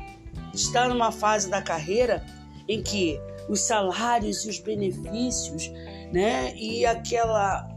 está 0.51 0.87
numa 0.89 1.11
fase 1.11 1.47
da 1.47 1.61
carreira 1.61 2.25
em 2.67 2.81
que 2.81 3.19
os 3.49 3.61
salários 3.61 4.45
e 4.45 4.49
os 4.49 4.59
benefícios, 4.59 5.69
né, 6.11 6.53
e 6.55 6.85
aquela 6.85 7.67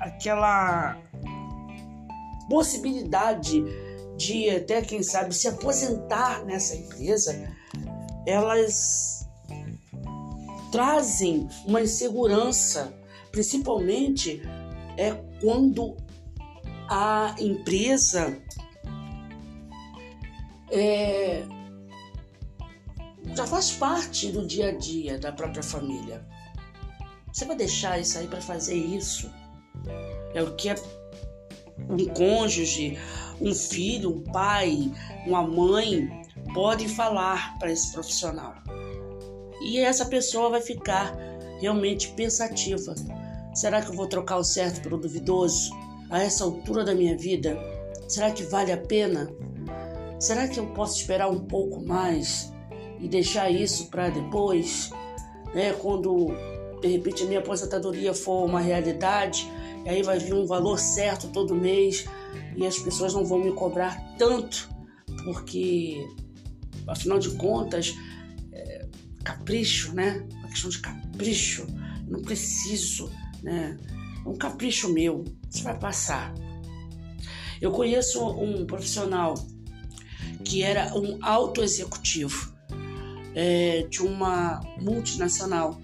aquela 0.00 0.96
possibilidade 2.48 3.64
de 4.16 4.50
até 4.50 4.80
quem 4.82 5.02
sabe 5.02 5.34
se 5.34 5.48
aposentar 5.48 6.44
nessa 6.44 6.76
empresa, 6.76 7.52
elas 8.26 9.28
trazem 10.70 11.48
uma 11.66 11.80
insegurança, 11.80 12.92
principalmente 13.32 14.42
é 14.96 15.12
quando 15.40 15.96
a 16.88 17.34
empresa 17.38 18.38
é, 20.70 21.44
já 23.34 23.46
faz 23.46 23.72
parte 23.72 24.30
do 24.30 24.46
dia 24.46 24.68
a 24.68 24.72
dia 24.72 25.18
da 25.18 25.32
própria 25.32 25.62
família. 25.62 26.24
Você 27.32 27.44
vai 27.44 27.56
deixar 27.56 27.98
isso 27.98 28.18
aí 28.18 28.26
para 28.26 28.40
fazer 28.40 28.74
isso? 28.74 29.30
É 30.34 30.42
o 30.42 30.54
que 30.54 30.70
é 30.70 30.74
um 31.88 32.06
cônjuge, 32.14 32.98
um 33.40 33.54
filho, 33.54 34.10
um 34.10 34.22
pai, 34.22 34.90
uma 35.26 35.42
mãe 35.42 36.08
podem 36.54 36.88
falar 36.88 37.58
para 37.58 37.70
esse 37.70 37.92
profissional. 37.92 38.54
E 39.60 39.78
essa 39.78 40.06
pessoa 40.06 40.50
vai 40.50 40.60
ficar 40.60 41.14
realmente 41.60 42.08
pensativa. 42.12 42.94
Será 43.54 43.82
que 43.82 43.90
eu 43.90 43.94
vou 43.94 44.06
trocar 44.06 44.36
o 44.36 44.44
certo 44.44 44.80
pelo 44.80 44.98
duvidoso? 44.98 45.70
A 46.10 46.22
essa 46.22 46.44
altura 46.44 46.84
da 46.84 46.94
minha 46.94 47.16
vida? 47.16 47.58
Será 48.08 48.30
que 48.30 48.44
vale 48.44 48.70
a 48.70 48.76
pena? 48.76 49.28
Será 50.20 50.46
que 50.46 50.58
eu 50.58 50.66
posso 50.68 51.00
esperar 51.00 51.28
um 51.28 51.40
pouco 51.40 51.84
mais 51.84 52.52
e 53.00 53.08
deixar 53.08 53.50
isso 53.50 53.86
para 53.88 54.08
depois? 54.08 54.90
Né? 55.54 55.72
Quando 55.74 56.28
de 56.80 56.88
repente 56.88 57.22
a 57.22 57.26
minha 57.26 57.40
aposentadoria 57.40 58.14
for 58.14 58.44
uma 58.44 58.60
realidade, 58.60 59.50
e 59.84 59.88
aí 59.88 60.02
vai 60.02 60.18
vir 60.18 60.34
um 60.34 60.46
valor 60.46 60.78
certo 60.78 61.28
todo 61.28 61.54
mês 61.54 62.06
e 62.56 62.66
as 62.66 62.78
pessoas 62.78 63.14
não 63.14 63.24
vão 63.24 63.38
me 63.38 63.52
cobrar 63.52 63.96
tanto, 64.18 64.68
porque 65.24 66.06
afinal 66.86 67.18
de 67.18 67.30
contas, 67.30 67.94
é, 68.52 68.86
capricho, 69.24 69.94
né? 69.94 70.26
Uma 70.38 70.48
questão 70.48 70.70
de 70.70 70.78
capricho, 70.80 71.66
não 72.06 72.20
preciso, 72.22 73.10
né? 73.42 73.76
É 74.24 74.28
um 74.28 74.34
capricho 74.34 74.92
meu, 74.92 75.24
isso 75.50 75.62
vai 75.62 75.78
passar. 75.78 76.34
Eu 77.60 77.70
conheço 77.70 78.24
um 78.24 78.66
profissional 78.66 79.34
que 80.44 80.62
era 80.62 80.94
um 80.96 81.18
alto 81.22 81.62
executivo 81.62 82.55
é, 83.36 83.86
de 83.88 84.02
uma 84.02 84.60
multinacional. 84.80 85.78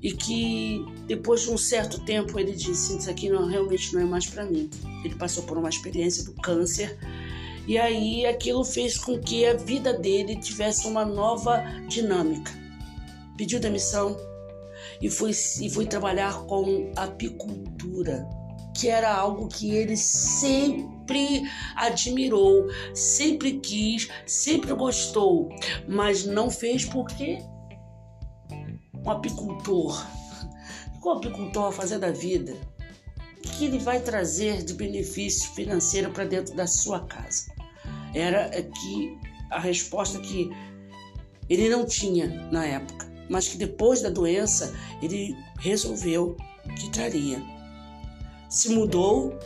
E 0.00 0.12
que 0.12 0.84
depois 1.08 1.42
de 1.42 1.50
um 1.50 1.58
certo 1.58 2.04
tempo 2.04 2.38
ele 2.38 2.52
disse 2.52 2.96
isso 2.96 3.10
aqui 3.10 3.28
não 3.28 3.48
realmente 3.48 3.92
não 3.94 4.02
é 4.02 4.04
mais 4.04 4.26
para 4.26 4.44
mim. 4.44 4.70
Ele 5.04 5.16
passou 5.16 5.42
por 5.42 5.58
uma 5.58 5.68
experiência 5.68 6.22
do 6.24 6.32
câncer. 6.34 6.96
E 7.66 7.76
aí 7.76 8.24
aquilo 8.24 8.64
fez 8.64 8.96
com 8.96 9.18
que 9.18 9.44
a 9.44 9.54
vida 9.54 9.92
dele 9.92 10.36
tivesse 10.36 10.86
uma 10.86 11.04
nova 11.04 11.64
dinâmica. 11.88 12.52
Pediu 13.36 13.58
demissão 13.58 14.16
e 15.02 15.10
foi 15.10 15.30
e 15.30 15.68
foi 15.68 15.86
trabalhar 15.86 16.44
com 16.44 16.92
apicultura 16.94 18.28
que 18.78 18.88
era 18.88 19.12
algo 19.12 19.48
que 19.48 19.74
ele 19.74 19.96
sempre 19.96 21.42
admirou, 21.74 22.68
sempre 22.94 23.58
quis, 23.58 24.08
sempre 24.24 24.72
gostou, 24.72 25.48
mas 25.88 26.24
não 26.24 26.48
fez 26.48 26.84
porque 26.84 27.38
um 29.04 29.10
apicultor. 29.10 30.06
O 31.02 31.10
apicultor 31.10 31.70
vai 31.70 31.72
fazer 31.72 31.98
da 31.98 32.12
vida? 32.12 32.54
O 33.38 33.48
que 33.50 33.64
ele 33.64 33.78
vai 33.78 33.98
trazer 34.00 34.62
de 34.62 34.74
benefício 34.74 35.50
financeiro 35.54 36.10
para 36.10 36.24
dentro 36.24 36.54
da 36.54 36.66
sua 36.66 37.00
casa? 37.06 37.52
Era 38.14 38.50
que 38.50 39.18
a 39.50 39.58
resposta 39.58 40.20
que 40.20 40.50
ele 41.48 41.68
não 41.68 41.84
tinha 41.84 42.28
na 42.52 42.64
época, 42.64 43.10
mas 43.28 43.48
que 43.48 43.56
depois 43.56 44.02
da 44.02 44.10
doença 44.10 44.72
ele 45.02 45.34
resolveu 45.58 46.36
que 46.78 46.90
traria. 46.90 47.57
Se 48.48 48.70
mudou 48.70 49.38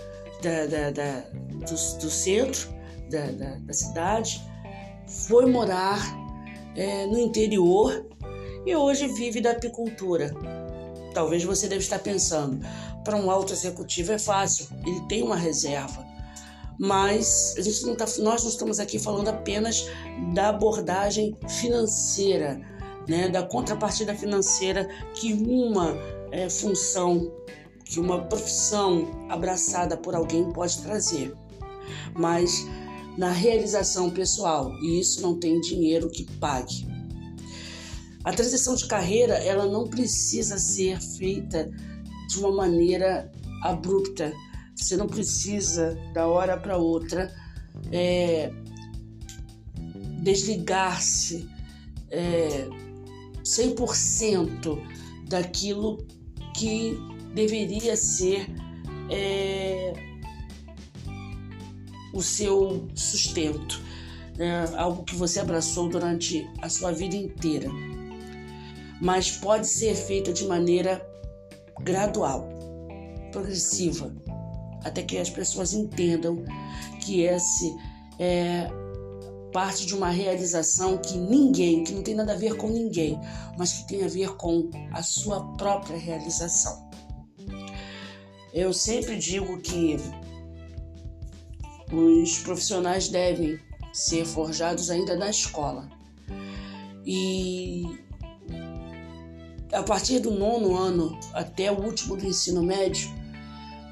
da, 0.43 0.67
da, 0.67 0.91
da 0.91 1.21
do, 1.31 1.99
do, 2.01 2.11
centro 2.11 2.69
da, 3.11 3.57
da, 3.59 3.73
cidade, 3.73 4.43
foi 5.07 5.47
morar 5.47 5.99
é, 6.77 7.07
no 7.07 7.19
interior 7.19 8.07
e 8.67 8.75
hoje 8.75 9.07
vive 9.09 9.41
da 9.41 9.53
apicultura. 9.53 10.35
Talvez 11.15 11.45
você 11.45 11.69
deve 11.69 11.83
estar 11.83 11.99
pensando, 11.99 12.65
para 13.05 13.17
um 13.17 13.31
alto 13.31 13.53
executivo 13.53 14.12
é 14.12 14.19
fácil, 14.19 14.69
ele 14.87 15.01
tem 15.09 15.23
uma 15.23 15.37
reserva. 15.37 16.07
Mas 16.79 17.55
a 17.59 17.61
gente 17.61 17.85
não 17.85 17.95
tá, 17.95 18.07
nós 18.19 18.43
não 18.43 18.51
estamos 18.51 18.81
aqui 18.81 18.99
falando 18.99 19.29
apenas 19.29 19.87
da 20.35 20.49
abordagem 20.49 21.37
financeira, 21.47 22.61
né, 23.07 23.29
da 23.29 23.43
contrapartida 23.43 24.15
financeira 24.15 24.88
que 25.15 25.35
uma 25.35 25.95
é, 26.31 26.49
função, 26.49 27.31
que 27.85 28.01
uma 28.01 28.23
profissão 28.25 29.27
abraçada 29.29 29.97
por 29.97 30.14
alguém 30.14 30.51
pode 30.53 30.81
trazer. 30.83 31.35
Mas 32.14 32.66
na 33.16 33.31
realização 33.31 34.11
pessoal, 34.11 34.73
e 34.81 35.01
isso 35.01 35.21
não 35.21 35.38
tem 35.38 35.61
dinheiro 35.61 36.09
que 36.09 36.25
pague. 36.38 36.87
A 38.25 38.33
transição 38.33 38.75
de 38.75 38.87
carreira 38.87 39.35
ela 39.35 39.66
não 39.66 39.87
precisa 39.87 40.57
ser 40.59 41.01
feita 41.01 41.71
de 42.29 42.38
uma 42.38 42.53
maneira 42.53 43.31
abrupta. 43.62 44.33
Você 44.77 44.97
não 44.97 45.07
precisa 45.07 45.99
da 46.14 46.27
hora 46.27 46.57
para 46.57 46.77
outra 46.77 47.35
é, 47.90 48.53
desligar-se 50.23 51.49
é, 52.11 52.68
100% 53.45 54.79
daquilo 55.29 55.99
que 56.57 56.97
deveria 57.35 57.97
ser 57.97 58.47
é, 59.11 59.92
o 62.12 62.23
seu 62.23 62.88
sustento, 62.95 63.81
né? 64.37 64.64
algo 64.77 65.05
que 65.05 65.14
você 65.14 65.40
abraçou 65.40 65.88
durante 65.88 66.49
a 66.61 66.68
sua 66.68 66.92
vida 66.92 67.16
inteira 67.16 67.71
mas 69.03 69.33
pode 69.33 69.66
ser 69.66 69.97
feita 69.97 70.33
de 70.33 70.47
maneira 70.47 71.05
gradual, 71.81 72.49
progressiva. 73.33 74.14
até 74.85 75.03
que 75.03 75.18
as 75.18 75.29
pessoas 75.29 75.73
entendam 75.73 76.45
que 77.01 77.23
esse 77.23 77.77
é 78.18 78.68
parte 79.53 79.85
de 79.85 79.95
uma 79.95 80.09
realização 80.09 80.99
que 80.99 81.18
ninguém, 81.18 81.83
que 81.83 81.92
não 81.92 82.03
tem 82.03 82.14
nada 82.14 82.33
a 82.33 82.37
ver 82.37 82.57
com 82.57 82.68
ninguém, 82.68 83.18
mas 83.59 83.73
que 83.73 83.88
tem 83.88 84.05
a 84.05 84.09
ver 84.09 84.37
com 84.37 84.71
a 84.92 85.03
sua 85.03 85.45
própria 85.57 85.99
realização. 85.99 86.82
Eu 88.53 88.73
sempre 88.73 89.17
digo 89.17 89.59
que 89.61 89.97
os 91.91 92.38
profissionais 92.41 93.09
devem 93.09 93.59
ser 93.93 94.25
forjados 94.25 94.91
ainda 94.91 95.17
na 95.17 95.31
escola. 95.31 95.88
E 97.05 97.85
a 99.73 99.83
partir 99.83 100.21
do 100.21 100.31
nono 100.31 100.77
ano 100.77 101.19
até 101.33 101.73
o 101.73 101.83
último 101.83 102.17
do 102.17 102.27
ensino 102.27 102.62
médio, 102.62 103.11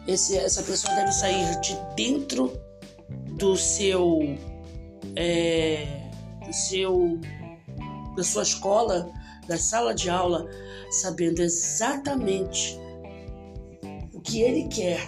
esse, 0.07 0.37
essa 0.37 0.63
pessoa 0.63 0.95
deve 0.95 1.13
sair 1.13 1.61
de 1.61 1.77
dentro 1.97 2.53
do 3.39 3.57
seu, 3.57 4.37
é, 5.17 6.11
do 6.47 6.53
seu, 6.53 7.19
da 8.17 8.23
sua 8.23 8.43
escola, 8.43 9.11
da 9.49 9.57
sala 9.57 9.95
de 9.95 10.11
aula, 10.11 10.47
sabendo 11.01 11.43
exatamente 11.43 12.79
que 14.31 14.43
ele 14.43 14.69
quer, 14.69 15.01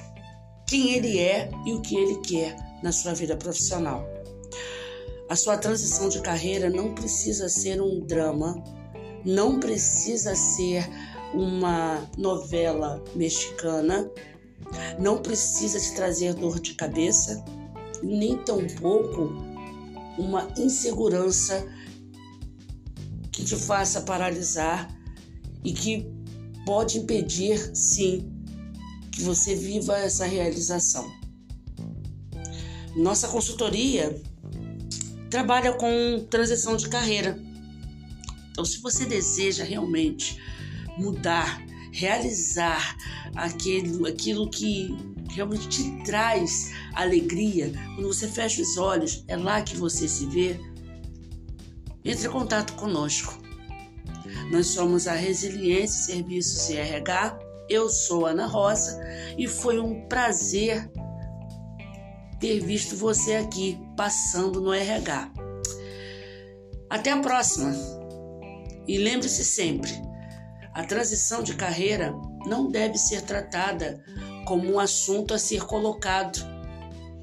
quem 0.67 0.95
ele 0.95 1.21
é 1.21 1.49
e 1.65 1.73
o 1.73 1.81
que 1.81 1.95
ele 1.95 2.17
quer 2.23 2.57
na 2.83 2.91
sua 2.91 3.15
vida 3.15 3.37
profissional. 3.37 4.05
A 5.31 5.37
sua 5.37 5.57
transição 5.57 6.09
de 6.09 6.21
carreira 6.21 6.69
não 6.69 6.93
precisa 6.93 7.49
ser 7.49 7.81
um 7.81 8.01
drama, 8.01 8.61
não 9.25 9.61
precisa 9.61 10.35
ser 10.35 10.85
uma 11.33 12.03
novela 12.19 13.03
mexicana, 13.15 14.11
não 14.99 15.19
precisa 15.19 15.79
te 15.79 15.95
trazer 15.95 16.35
dor 16.35 16.59
de 16.59 16.75
cabeça, 16.75 17.45
nem 18.03 18.37
tampouco 18.39 19.33
uma 20.19 20.49
insegurança 20.59 21.65
que 23.31 23.45
te 23.45 23.55
faça 23.55 24.01
paralisar 24.01 24.93
e 25.65 25.73
que 25.73 26.13
pode 26.67 26.99
impedir, 26.99 27.59
sim, 27.75 28.32
que 29.13 29.23
você 29.23 29.55
viva 29.55 29.99
essa 29.99 30.25
realização. 30.25 31.11
Nossa 32.97 33.29
consultoria 33.29 34.21
trabalha 35.31 35.73
com 35.73 36.27
transição 36.29 36.77
de 36.77 36.89
carreira. 36.89 37.39
Então, 38.51 38.65
se 38.65 38.81
você 38.81 39.07
deseja 39.07 39.65
realmente 39.65 40.39
mudar, 40.99 41.63
realizar 41.91 42.97
aquilo, 43.35 44.07
aquilo 44.07 44.51
que 44.51 44.95
realmente 45.31 45.69
te 45.69 46.05
traz 46.05 46.71
alegria, 46.93 47.73
quando 47.95 48.07
você 48.07 48.29
fecha 48.29 48.61
os 48.61 48.77
olhos, 48.77 49.25
é 49.27 49.37
lá 49.37 49.63
que 49.63 49.77
você 49.77 50.07
se 50.07 50.27
vê, 50.27 50.61
entre 52.05 52.27
em 52.27 52.31
contato 52.31 52.75
conosco. 52.75 53.41
Nós 54.51 54.67
somos 54.67 55.07
a 55.07 55.15
Resiliência 55.15 56.15
Serviços 56.15 56.67
CRH. 56.67 57.39
Eu 57.69 57.89
sou 57.89 58.27
Ana 58.27 58.47
Rosa 58.47 59.01
e 59.39 59.47
foi 59.47 59.79
um 59.79 60.07
prazer 60.09 60.91
ter 62.41 62.61
visto 62.61 62.97
você 62.97 63.37
aqui 63.37 63.81
passando 63.97 64.61
no 64.61 64.73
RH. 64.73 65.33
Até 66.91 67.11
a 67.13 67.21
próxima! 67.21 67.73
E 68.87 68.99
lembre-se 68.99 69.45
sempre: 69.45 69.91
a 70.75 70.85
transição 70.85 71.43
de 71.43 71.55
carreira 71.55 72.13
não 72.47 72.69
deve 72.69 72.99
ser 72.99 73.23
tratada 73.23 74.03
como 74.45 74.73
um 74.73 74.79
assunto 74.79 75.33
a 75.33 75.39
ser 75.39 75.65
colocado 75.65 76.39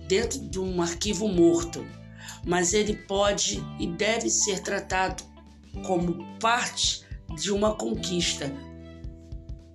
dentro 0.08 0.40
de 0.40 0.60
um 0.60 0.82
arquivo 0.82 1.28
morto, 1.28 1.86
mas 2.46 2.74
ele 2.74 2.96
pode 2.96 3.64
e 3.78 3.88
deve 3.88 4.30
ser 4.30 4.60
tratado 4.62 5.24
como 5.86 6.40
parte 6.40 7.06
de 7.36 7.52
uma 7.52 7.76
conquista 7.76 8.52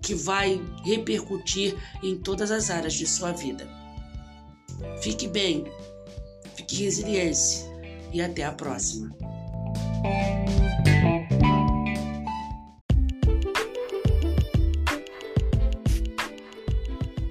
que 0.05 0.15
vai 0.15 0.61
repercutir 0.85 1.75
em 2.03 2.17
todas 2.19 2.51
as 2.51 2.69
áreas 2.69 2.93
de 2.93 3.07
sua 3.07 3.33
vida. 3.33 3.67
Fique 5.01 5.27
bem, 5.27 5.65
fique 6.55 6.85
resiliente 6.85 7.65
e 8.13 8.21
até 8.21 8.45
a 8.45 8.53
próxima. 8.53 9.17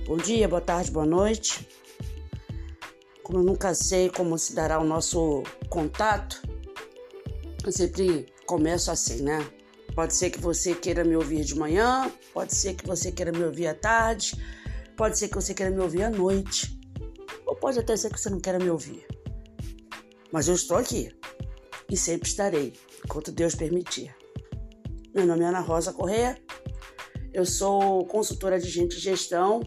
Bom 0.08 0.18
dia, 0.18 0.50
boa 0.50 0.62
tarde, 0.62 0.90
boa 0.90 1.06
noite. 1.06 1.68
Como 3.22 3.38
eu 3.38 3.44
nunca 3.44 3.76
sei 3.76 4.10
como 4.10 4.38
se 4.38 4.56
dará 4.56 4.80
o 4.80 4.84
nosso 4.84 5.44
contato, 5.70 6.42
eu 7.64 7.72
sempre 7.72 8.26
começo 8.48 8.90
assim, 8.90 9.22
né? 9.22 9.48
Pode 9.96 10.16
ser 10.16 10.32
que 10.32 10.40
você 10.40 10.74
queira 10.74 11.04
me 11.04 11.16
ouvir 11.16 11.44
de 11.44 11.56
manhã, 11.56 12.12
pode 12.34 12.56
ser 12.56 12.74
que 12.74 12.86
você 12.86 13.12
queira 13.12 13.32
me 13.32 13.44
ouvir 13.44 13.68
à 13.68 13.76
tarde, 13.76 14.36
pode 14.98 15.20
ser 15.20 15.28
que 15.28 15.36
você 15.36 15.54
queira 15.54 15.72
me 15.72 15.80
ouvir 15.80 16.04
à 16.04 16.10
noite. 16.10 16.80
Ou 17.46 17.56
pode 17.56 17.80
até 17.80 17.96
ser 17.96 18.12
que 18.12 18.20
você 18.20 18.30
não 18.30 18.40
queira 18.40 18.58
me 18.58 18.70
ouvir. 18.70 19.06
Mas 20.32 20.48
eu 20.48 20.56
estou 20.56 20.78
aqui 20.78 21.16
e 21.90 21.96
sempre 21.96 22.28
estarei, 22.28 22.74
enquanto 23.06 23.32
Deus 23.32 23.54
permitir. 23.54 24.16
Meu 25.14 25.28
nome 25.28 25.44
é 25.44 25.48
Ana 25.48 25.60
Rosa 25.60 25.94
Corrêa, 25.94 26.42
eu 27.32 27.46
sou 27.46 28.06
consultora 28.08 28.60
de 28.60 28.70
gente 28.70 28.96
de 28.96 29.02
gestão 29.02 29.62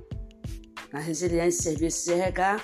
na 0.92 0.98
Resiliência 0.98 1.62
Serviços 1.62 2.08
RH, 2.08 2.60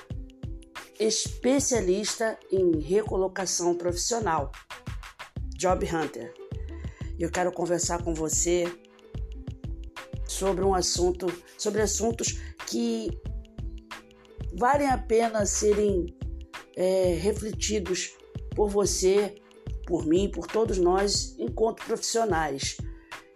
especialista 0.99 2.37
em 2.51 2.81
recolocação 2.81 3.77
profissional, 3.77 4.51
Job 5.57 5.87
Hunter. 5.87 6.42
Eu 7.23 7.31
quero 7.31 7.53
conversar 7.53 8.03
com 8.03 8.13
você 8.13 8.65
sobre 10.27 10.65
um 10.65 10.75
assunto, 10.75 11.33
sobre 11.57 11.81
assuntos 11.81 12.41
que 12.67 13.17
valem 14.53 14.89
a 14.89 14.99
pena 14.99 15.47
serem 15.47 16.07
é, 16.75 17.15
refletidos 17.15 18.17
por 18.57 18.69
você, 18.69 19.41
por 19.87 20.05
mim, 20.05 20.33
por 20.33 20.49
todos 20.49 20.79
nós, 20.79 21.37
enquanto 21.39 21.85
profissionais, 21.85 22.77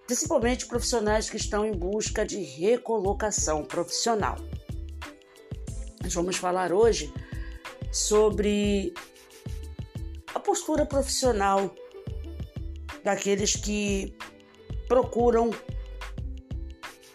principalmente 0.05 0.67
profissionais 0.67 1.31
que 1.31 1.37
estão 1.37 1.65
em 1.65 1.71
busca 1.73 2.27
de 2.27 2.43
recolocação 2.43 3.65
profissional. 3.65 4.35
Nós 6.03 6.13
vamos 6.13 6.37
falar 6.39 6.73
hoje 6.73 7.15
sobre 7.93 8.93
a 10.35 10.41
postura 10.41 10.85
profissional 10.85 11.73
daqueles 13.07 13.55
que 13.55 14.13
procuram 14.89 15.53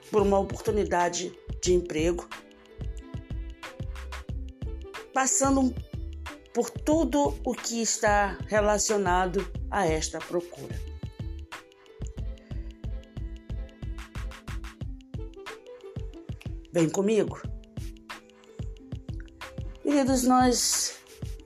por 0.09 0.21
uma 0.21 0.39
oportunidade 0.39 1.37
de 1.61 1.73
emprego 1.73 2.29
passando 5.13 5.75
por 6.53 6.69
tudo 6.69 7.37
o 7.43 7.53
que 7.53 7.81
está 7.81 8.37
relacionado 8.47 9.45
a 9.69 9.85
esta 9.85 10.19
procura. 10.19 10.79
Vem 16.71 16.89
comigo. 16.89 17.41
Queridos, 19.83 20.23
nós 20.23 20.95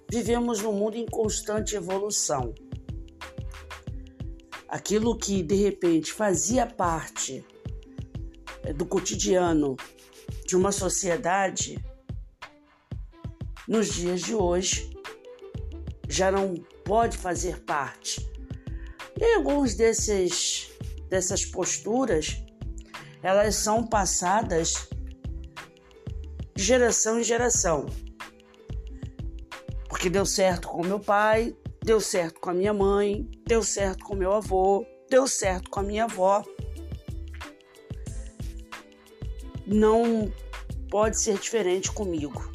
vivemos 0.08 0.62
num 0.62 0.74
mundo 0.74 0.98
em 0.98 1.08
constante 1.08 1.76
evolução. 1.76 2.54
Aquilo 4.76 5.18
que 5.18 5.42
de 5.42 5.56
repente 5.56 6.12
fazia 6.12 6.68
parte 6.68 7.46
eh, 8.62 8.74
do 8.74 8.86
cotidiano 8.86 9.78
de 10.46 10.58
uma 10.58 10.70
sociedade 10.70 11.82
nos 13.66 13.94
dias 13.94 14.20
de 14.20 14.36
hoje 14.36 14.90
já 16.10 16.30
não 16.30 16.56
pode 16.84 17.18
fazer 17.18 17.64
parte. 17.64 18.30
E 19.18 19.36
alguns 19.36 19.76
desses 19.76 20.70
dessas 21.08 21.46
posturas 21.46 22.44
elas 23.24 23.56
são 23.56 23.82
passadas 23.82 24.90
de 26.54 26.62
geração 26.62 27.18
em 27.18 27.24
geração. 27.24 27.86
Porque 29.88 30.10
deu 30.10 30.26
certo 30.26 30.68
com 30.68 30.84
meu 30.84 31.00
pai, 31.00 31.56
deu 31.86 32.02
certo 32.02 32.40
com 32.40 32.50
a 32.50 32.54
minha 32.54 32.74
mãe, 32.74 33.30
deu 33.46 33.62
certo 33.62 34.04
com 34.06 34.16
meu 34.16 34.34
avô, 34.34 34.84
deu 35.08 35.28
certo 35.28 35.70
com 35.70 35.82
a 35.82 35.84
minha 35.84 36.06
avó. 36.06 36.44
Não 39.68 40.34
pode 40.90 41.20
ser 41.20 41.38
diferente 41.38 41.92
comigo. 41.92 42.52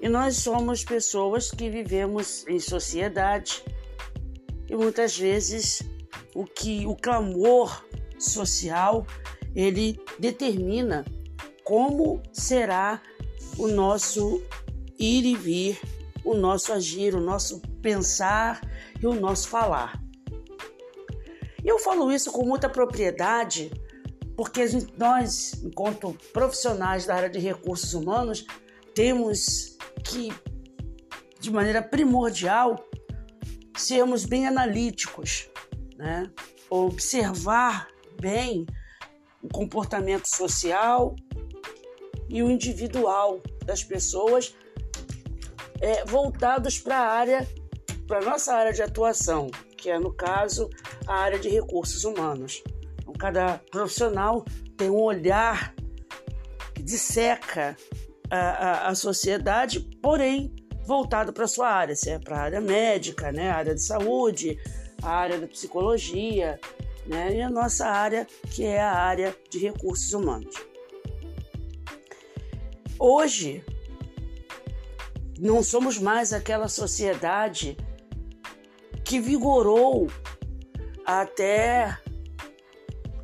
E 0.00 0.08
nós 0.08 0.36
somos 0.36 0.84
pessoas 0.84 1.50
que 1.50 1.68
vivemos 1.68 2.46
em 2.48 2.58
sociedade 2.58 3.62
e 4.66 4.74
muitas 4.74 5.16
vezes 5.18 5.82
o 6.34 6.46
que 6.46 6.86
o 6.86 6.96
clamor 6.96 7.84
social 8.18 9.06
ele 9.54 10.00
determina 10.18 11.04
como 11.62 12.22
será 12.32 13.02
o 13.58 13.68
nosso 13.68 14.42
ir 14.98 15.26
e 15.26 15.36
vir, 15.36 15.80
o 16.24 16.34
nosso 16.34 16.72
agir, 16.72 17.14
o 17.14 17.20
nosso 17.20 17.60
pensar 17.82 18.60
e 19.00 19.06
o 19.06 19.14
nosso 19.14 19.48
falar. 19.48 20.00
Eu 21.64 21.78
falo 21.78 22.12
isso 22.12 22.32
com 22.32 22.44
muita 22.44 22.68
propriedade 22.68 23.70
porque 24.36 24.64
nós, 24.96 25.54
enquanto 25.62 26.16
profissionais 26.32 27.06
da 27.06 27.14
área 27.14 27.30
de 27.30 27.38
recursos 27.38 27.94
humanos, 27.94 28.44
temos 28.94 29.76
que, 30.04 30.32
de 31.40 31.50
maneira 31.52 31.82
primordial, 31.82 32.84
sermos 33.76 34.24
bem 34.24 34.46
analíticos, 34.46 35.48
né? 35.96 36.30
observar 36.68 37.88
bem 38.20 38.66
o 39.42 39.48
comportamento 39.48 40.26
social 40.26 41.14
e 42.28 42.42
o 42.42 42.50
individual 42.50 43.40
das 43.64 43.84
pessoas 43.84 44.54
é, 45.80 46.04
voltados 46.04 46.78
para 46.78 46.98
a 46.98 47.08
área, 47.08 47.48
para 48.06 48.20
nossa 48.20 48.54
área 48.54 48.72
de 48.72 48.82
atuação, 48.82 49.50
que 49.76 49.90
é, 49.90 49.98
no 49.98 50.12
caso, 50.12 50.70
a 51.06 51.14
área 51.14 51.38
de 51.38 51.48
recursos 51.48 52.04
humanos. 52.04 52.62
Então, 53.00 53.12
cada 53.14 53.58
profissional 53.70 54.44
tem 54.76 54.90
um 54.90 55.00
olhar 55.00 55.74
que 56.74 56.82
disseca 56.82 57.76
a, 58.30 58.38
a, 58.38 58.88
a 58.88 58.94
sociedade, 58.94 59.80
porém 60.02 60.54
voltado 60.86 61.32
para 61.32 61.46
sua 61.46 61.68
área, 61.68 61.96
se 61.96 62.10
é 62.10 62.18
para 62.18 62.36
a 62.36 62.42
área 62.42 62.60
médica, 62.60 63.32
né, 63.32 63.50
a 63.50 63.56
área 63.56 63.74
de 63.74 63.82
saúde, 63.82 64.58
a 65.02 65.10
área 65.10 65.38
da 65.38 65.46
psicologia, 65.46 66.60
né, 67.06 67.34
e 67.34 67.40
a 67.40 67.50
nossa 67.50 67.86
área, 67.86 68.26
que 68.50 68.64
é 68.64 68.80
a 68.80 68.92
área 68.92 69.34
de 69.50 69.58
recursos 69.58 70.12
humanos. 70.12 70.54
Hoje, 72.98 73.64
não 75.38 75.62
somos 75.62 75.98
mais 75.98 76.32
aquela 76.32 76.68
sociedade 76.68 77.76
que 79.04 79.20
vigorou 79.20 80.08
até, 81.04 81.98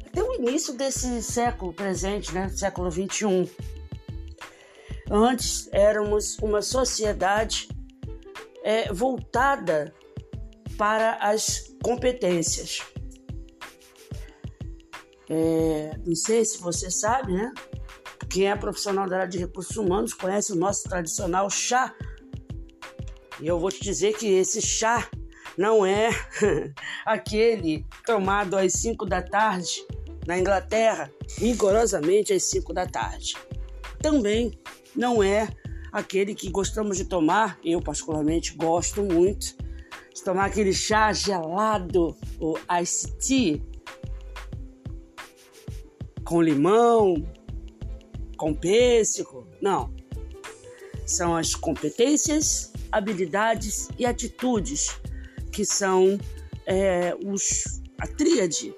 até 0.07 0.23
o 0.23 0.35
início 0.35 0.75
desse 0.75 1.23
século 1.23 1.73
presente, 1.73 2.33
né? 2.35 2.49
século 2.51 2.91
21. 2.91 3.49
Antes 5.11 5.69
éramos 5.73 6.39
uma 6.39 6.63
sociedade 6.63 7.69
é, 8.63 8.93
voltada 8.93 9.95
para 10.77 11.15
as 11.15 11.75
competências. 11.83 12.81
É, 15.29 15.93
não 16.05 16.15
sei 16.15 16.45
se 16.45 16.59
você 16.59 16.91
sabe, 16.91 17.33
né? 17.33 17.53
Quem 18.31 18.49
é 18.49 18.55
profissional 18.55 19.09
da 19.09 19.17
área 19.17 19.29
de 19.29 19.39
recursos 19.39 19.77
humanos 19.77 20.15
conhece 20.15 20.53
o 20.53 20.57
nosso 20.57 20.85
tradicional 20.85 21.51
chá. 21.51 21.93
E 23.41 23.47
eu 23.47 23.59
vou 23.59 23.71
te 23.71 23.81
dizer 23.81 24.17
que 24.17 24.27
esse 24.27 24.63
chá 24.63 25.09
não 25.59 25.85
é 25.85 26.11
aquele 27.05 27.85
tomado 28.07 28.57
às 28.57 28.73
5 28.75 29.05
da 29.05 29.21
tarde 29.21 29.85
na 30.29 30.39
Inglaterra, 30.39 31.11
rigorosamente 31.39 32.33
às 32.33 32.45
5 32.45 32.73
da 32.73 32.87
tarde. 32.87 33.35
Também 34.01 34.57
não 34.95 35.21
é 35.21 35.49
aquele 35.93 36.33
que 36.33 36.51
gostamos 36.51 36.99
de 36.99 37.07
tomar, 37.07 37.59
eu 37.65 37.81
particularmente 37.83 38.55
gosto 38.55 39.03
muito, 39.03 39.57
de 40.15 40.23
tomar 40.23 40.45
aquele 40.45 40.73
chá 40.73 41.13
gelado, 41.13 42.17
o 42.39 42.57
iced 42.81 43.13
tea, 43.19 43.63
com 46.23 46.41
limão, 46.41 47.27
com 48.41 48.55
pêssego. 48.55 49.47
Não. 49.61 49.93
São 51.05 51.37
as 51.37 51.55
competências, 51.55 52.73
habilidades 52.91 53.89
e 53.99 54.07
atitudes 54.07 54.99
que 55.53 55.63
são 55.63 56.19
é, 56.65 57.15
os, 57.23 57.83
a 57.99 58.07
tríade 58.07 58.75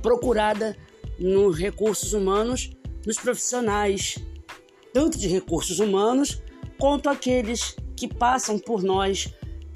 procurada 0.00 0.74
nos 1.18 1.58
recursos 1.58 2.14
humanos, 2.14 2.70
nos 3.04 3.18
profissionais, 3.18 4.16
tanto 4.94 5.18
de 5.18 5.28
recursos 5.28 5.78
humanos 5.78 6.42
quanto 6.78 7.10
aqueles 7.10 7.76
que 7.94 8.08
passam 8.08 8.58
por 8.58 8.82
nós 8.82 9.28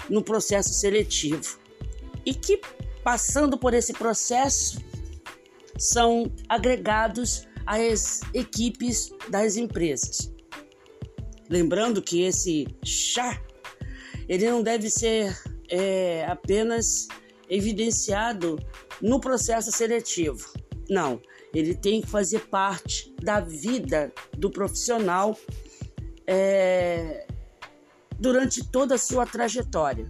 no 0.09 0.23
processo 0.23 0.73
seletivo 0.73 1.59
e 2.25 2.33
que, 2.33 2.59
passando 3.03 3.55
por 3.55 3.75
esse 3.75 3.93
processo, 3.93 4.83
são 5.77 6.31
agregados 6.49 7.45
às 7.65 8.21
equipes 8.33 9.11
das 9.29 9.57
empresas. 9.57 10.31
Lembrando 11.49 12.01
que 12.01 12.21
esse 12.21 12.67
chá 12.83 13.41
ele 14.27 14.49
não 14.49 14.63
deve 14.63 14.89
ser 14.89 15.37
é, 15.69 16.25
apenas 16.25 17.07
evidenciado 17.49 18.59
no 19.01 19.19
processo 19.19 19.71
seletivo. 19.71 20.51
Não, 20.89 21.21
ele 21.53 21.75
tem 21.75 22.01
que 22.01 22.07
fazer 22.07 22.39
parte 22.47 23.13
da 23.21 23.39
vida 23.39 24.11
do 24.37 24.49
profissional 24.49 25.37
é, 26.27 27.27
durante 28.19 28.63
toda 28.65 28.95
a 28.95 28.97
sua 28.97 29.25
trajetória, 29.25 30.09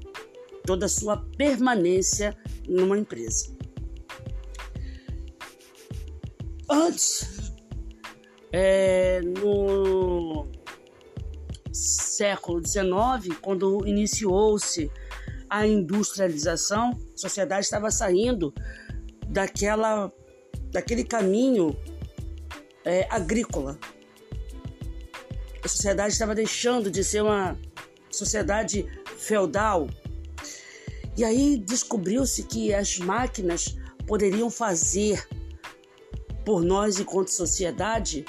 toda 0.65 0.85
a 0.85 0.89
sua 0.89 1.17
permanência 1.37 2.35
numa 2.67 2.97
empresa. 2.97 3.55
Antes, 6.69 7.44
é, 8.57 9.19
no 9.21 10.47
século 11.73 12.65
XIX, 12.65 13.37
quando 13.41 13.85
iniciou-se 13.85 14.89
a 15.49 15.67
industrialização, 15.67 16.91
a 17.13 17.17
sociedade 17.17 17.65
estava 17.65 17.91
saindo 17.91 18.53
daquela, 19.27 20.09
daquele 20.71 21.03
caminho 21.03 21.75
é, 22.85 23.05
agrícola. 23.09 23.77
A 25.61 25.67
sociedade 25.67 26.13
estava 26.13 26.33
deixando 26.33 26.89
de 26.89 27.03
ser 27.03 27.23
uma 27.23 27.59
sociedade 28.09 28.85
feudal. 29.17 29.89
E 31.17 31.25
aí 31.25 31.57
descobriu-se 31.57 32.43
que 32.43 32.73
as 32.73 32.99
máquinas 32.99 33.75
poderiam 34.07 34.49
fazer 34.49 35.27
por 36.45 36.63
nós, 36.63 36.99
enquanto 36.99 37.29
sociedade, 37.29 38.23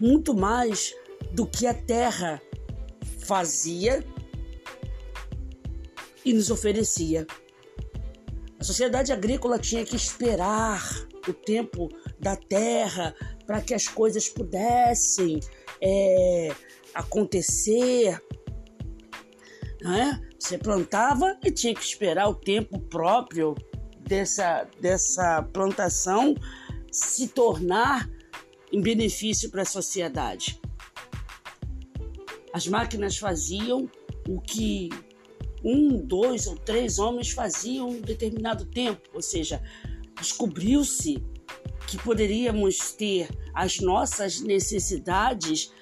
muito 0.00 0.32
mais 0.32 0.94
do 1.32 1.46
que 1.46 1.66
a 1.66 1.74
terra 1.74 2.40
fazia 3.18 4.04
e 6.24 6.32
nos 6.32 6.50
oferecia. 6.50 7.26
A 8.58 8.64
sociedade 8.64 9.12
agrícola 9.12 9.58
tinha 9.58 9.84
que 9.84 9.96
esperar 9.96 10.82
o 11.28 11.32
tempo 11.32 11.88
da 12.18 12.36
terra 12.36 13.14
para 13.46 13.60
que 13.60 13.74
as 13.74 13.86
coisas 13.86 14.28
pudessem 14.28 15.40
é, 15.80 16.48
acontecer. 16.94 18.20
Né? 19.80 20.20
Você 20.38 20.58
plantava 20.58 21.36
e 21.44 21.50
tinha 21.50 21.74
que 21.74 21.84
esperar 21.84 22.28
o 22.28 22.34
tempo 22.34 22.78
próprio 22.78 23.54
dessa, 24.00 24.66
dessa 24.80 25.42
plantação 25.52 26.34
se 26.98 27.28
tornar 27.28 28.08
em 28.72 28.80
benefício 28.80 29.50
para 29.50 29.62
a 29.62 29.66
sociedade. 29.66 30.60
As 32.52 32.66
máquinas 32.66 33.16
faziam 33.16 33.90
o 34.28 34.40
que 34.40 34.90
um, 35.64 35.98
dois 35.98 36.46
ou 36.46 36.56
três 36.56 36.98
homens 36.98 37.30
faziam 37.30 37.90
em 37.90 38.00
determinado 38.00 38.64
tempo, 38.64 39.02
ou 39.14 39.22
seja, 39.22 39.62
descobriu-se 40.18 41.22
que 41.86 41.98
poderíamos 41.98 42.92
ter 42.92 43.28
as 43.54 43.80
nossas 43.80 44.40
necessidades 44.40 45.72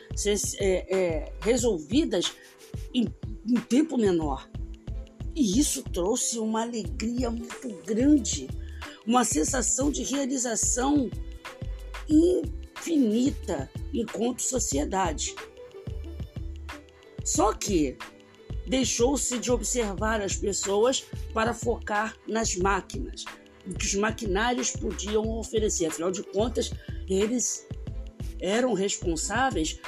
é, 0.58 0.96
é, 0.96 1.32
resolvidas 1.40 2.32
em 2.94 3.06
um 3.48 3.60
tempo 3.60 3.98
menor. 3.98 4.48
E 5.34 5.58
isso 5.58 5.82
trouxe 5.82 6.38
uma 6.38 6.62
alegria 6.62 7.30
muito 7.30 7.68
grande, 7.84 8.48
uma 9.06 9.24
sensação 9.24 9.90
de 9.90 10.02
realização 10.02 11.08
infinita 12.08 13.70
enquanto 13.92 14.42
sociedade. 14.42 15.34
Só 17.24 17.52
que 17.52 17.96
deixou-se 18.66 19.38
de 19.38 19.50
observar 19.50 20.20
as 20.20 20.36
pessoas 20.36 21.04
para 21.32 21.54
focar 21.54 22.16
nas 22.26 22.56
máquinas, 22.56 23.24
o 23.66 23.74
que 23.74 23.86
os 23.86 23.94
maquinários 23.94 24.70
podiam 24.70 25.28
oferecer. 25.38 25.86
Afinal 25.86 26.10
de 26.10 26.22
contas, 26.22 26.70
eles 27.08 27.66
eram 28.40 28.74
responsáveis 28.74 29.80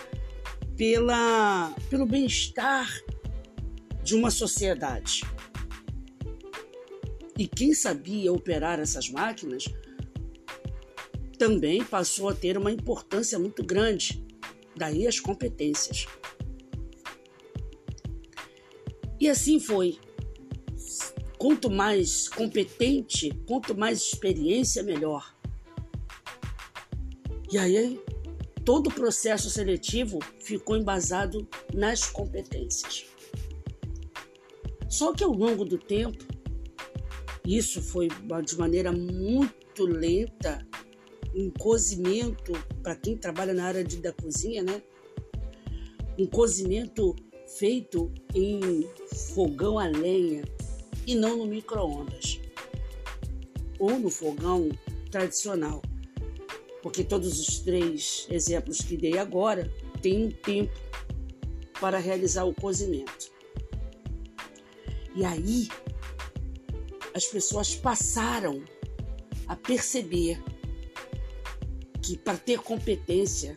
pela, 0.76 1.74
pelo 1.90 2.07
bem-estar 2.07 2.88
de 4.02 4.14
uma 4.14 4.31
sociedade. 4.31 5.22
E 7.38 7.46
quem 7.46 7.72
sabia 7.72 8.33
operar 8.33 8.81
essas 8.81 9.09
máquinas 9.09 9.66
também 11.38 11.85
passou 11.85 12.29
a 12.29 12.35
ter 12.35 12.59
uma 12.59 12.72
importância 12.72 13.38
muito 13.38 13.62
grande, 13.64 14.27
daí 14.77 15.07
as 15.07 15.20
competências. 15.20 16.07
E 19.20 19.29
assim 19.29 19.61
foi. 19.61 19.98
Quanto 21.38 21.70
mais 21.70 22.29
competente, 22.29 23.31
quanto 23.46 23.72
mais 23.72 24.01
experiência, 24.01 24.83
melhor. 24.83 25.33
E 27.53 27.57
aí, 27.57 28.01
todo 28.64 28.88
o 28.88 28.92
processo 28.92 29.48
seletivo 29.48 30.18
ficou 30.40 30.77
embasado 30.77 31.48
nas 31.72 32.11
competências. 32.11 33.07
Só 34.88 35.12
que 35.12 35.22
ao 35.22 35.33
longo 35.33 35.64
do 35.64 35.79
tempo, 35.79 36.27
isso 37.56 37.80
foi 37.80 38.08
de 38.44 38.58
maneira 38.58 38.92
muito 38.92 39.87
lenta, 39.87 40.66
um 41.34 41.50
cozimento, 41.50 42.52
para 42.82 42.94
quem 42.94 43.16
trabalha 43.16 43.54
na 43.54 43.64
área 43.64 43.82
de, 43.82 43.96
da 43.96 44.12
cozinha, 44.12 44.62
né? 44.62 44.82
Um 46.18 46.26
cozimento 46.26 47.16
feito 47.58 48.12
em 48.34 48.87
fogão 49.34 49.78
a 49.78 49.87
lenha 49.87 50.44
e 51.06 51.14
não 51.14 51.38
no 51.38 51.46
micro-ondas 51.46 52.38
ou 53.78 53.98
no 53.98 54.11
fogão 54.11 54.68
tradicional. 55.11 55.80
Porque 56.82 57.02
todos 57.02 57.40
os 57.40 57.61
três 57.61 58.26
exemplos 58.30 58.82
que 58.82 58.94
dei 58.94 59.16
agora 59.16 59.72
têm 60.02 60.26
um 60.26 60.30
tempo 60.30 60.78
para 61.80 61.98
realizar 61.98 62.44
o 62.44 62.54
cozimento. 62.54 63.32
E 65.14 65.24
aí 65.24 65.68
as 67.18 67.26
pessoas 67.26 67.74
passaram 67.74 68.62
a 69.48 69.57
perceber 69.57 70.40
que 72.00 72.16
para 72.16 72.38
ter 72.38 72.61
competência 72.61 73.57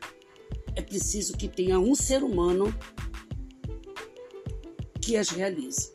é 0.75 0.81
preciso 0.81 1.37
que 1.37 1.47
tenha 1.47 1.79
um 1.79 1.93
ser 1.93 2.23
humano 2.23 2.73
que 4.99 5.15
as 5.15 5.29
realize. 5.29 5.91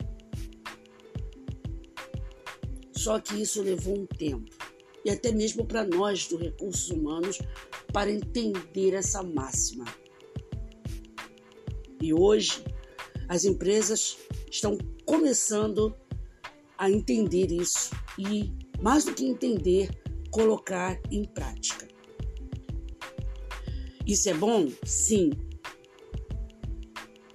Só 2.93 3.19
que 3.19 3.41
isso 3.41 3.61
levou 3.61 3.99
um 3.99 4.05
tempo, 4.05 4.49
e 5.03 5.09
até 5.09 5.33
mesmo 5.33 5.65
para 5.65 5.83
nós 5.83 6.25
do 6.27 6.37
recursos 6.37 6.89
humanos, 6.89 7.37
para 7.91 8.09
entender 8.09 8.93
essa 8.93 9.21
máxima. 9.21 9.85
E 12.01 12.13
hoje 12.13 12.63
as 13.27 13.43
empresas 13.43 14.17
estão 14.49 14.77
começando 15.05 15.93
a 16.06 16.06
entender 16.85 17.51
isso 17.51 17.91
e, 18.17 18.53
mais 18.81 19.05
do 19.05 19.13
que 19.13 19.25
entender, 19.25 19.89
colocar 20.31 20.99
em 21.11 21.23
prática. 21.25 21.87
Isso 24.05 24.29
é 24.29 24.33
bom? 24.33 24.69
Sim. 24.85 25.31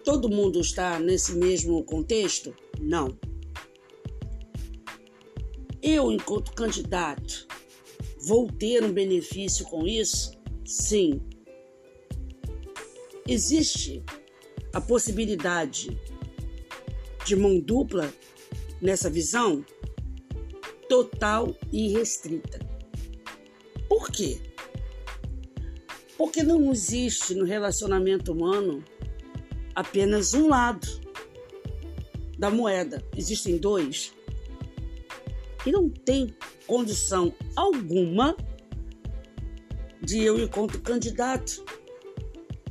Todo 0.05 0.29
mundo 0.29 0.61
está 0.61 0.99
nesse 0.99 1.35
mesmo 1.35 1.85
contexto? 1.85 2.55
Não. 2.81 3.19
Eu, 5.83 6.13
enquanto 6.13 6.55
candidato, 6.55 7.47
vou 8.25 8.47
ter 8.47 8.85
um 8.85 8.93
benefício 8.93 9.65
com 9.67 9.87
isso? 9.87 10.33
Sim. 10.65 11.21
Existe 13.27 14.03
a 14.73 14.81
possibilidade 14.81 16.01
de 17.25 17.37
mão 17.37 17.61
dupla 17.61 18.13
nessa 18.83 19.09
visão? 19.09 19.65
Total 20.89 21.57
e 21.73 21.89
restrita. 21.89 22.59
Por 23.89 24.11
quê? 24.11 24.41
Porque 26.19 26.43
não 26.43 26.71
existe 26.73 27.35
no 27.35 27.45
relacionamento 27.45 28.33
humano 28.33 28.85
apenas 29.75 30.35
um 30.35 30.49
lado 30.49 30.87
da 32.39 32.51
moeda, 32.51 33.03
existem 33.17 33.57
dois. 33.57 34.13
E 35.65 35.71
não 35.71 35.89
tem 35.89 36.35
condição 36.67 37.33
alguma 37.55 38.37
de 40.01 40.21
eu, 40.23 40.39
enquanto 40.41 40.81
candidato, 40.81 41.65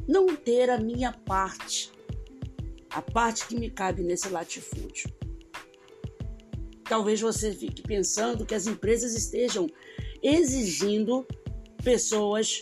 não 0.07 0.35
ter 0.35 0.69
a 0.69 0.77
minha 0.77 1.13
parte, 1.13 1.91
a 2.89 3.01
parte 3.01 3.47
que 3.47 3.55
me 3.55 3.69
cabe 3.69 4.03
nesse 4.03 4.27
latifúndio. 4.27 5.20
Talvez 6.91 7.21
você 7.21 7.53
fique 7.53 7.81
pensando 7.81 8.45
que 8.45 8.53
as 8.53 8.67
empresas 8.67 9.13
estejam 9.13 9.65
exigindo 10.21 11.25
pessoas 11.81 12.59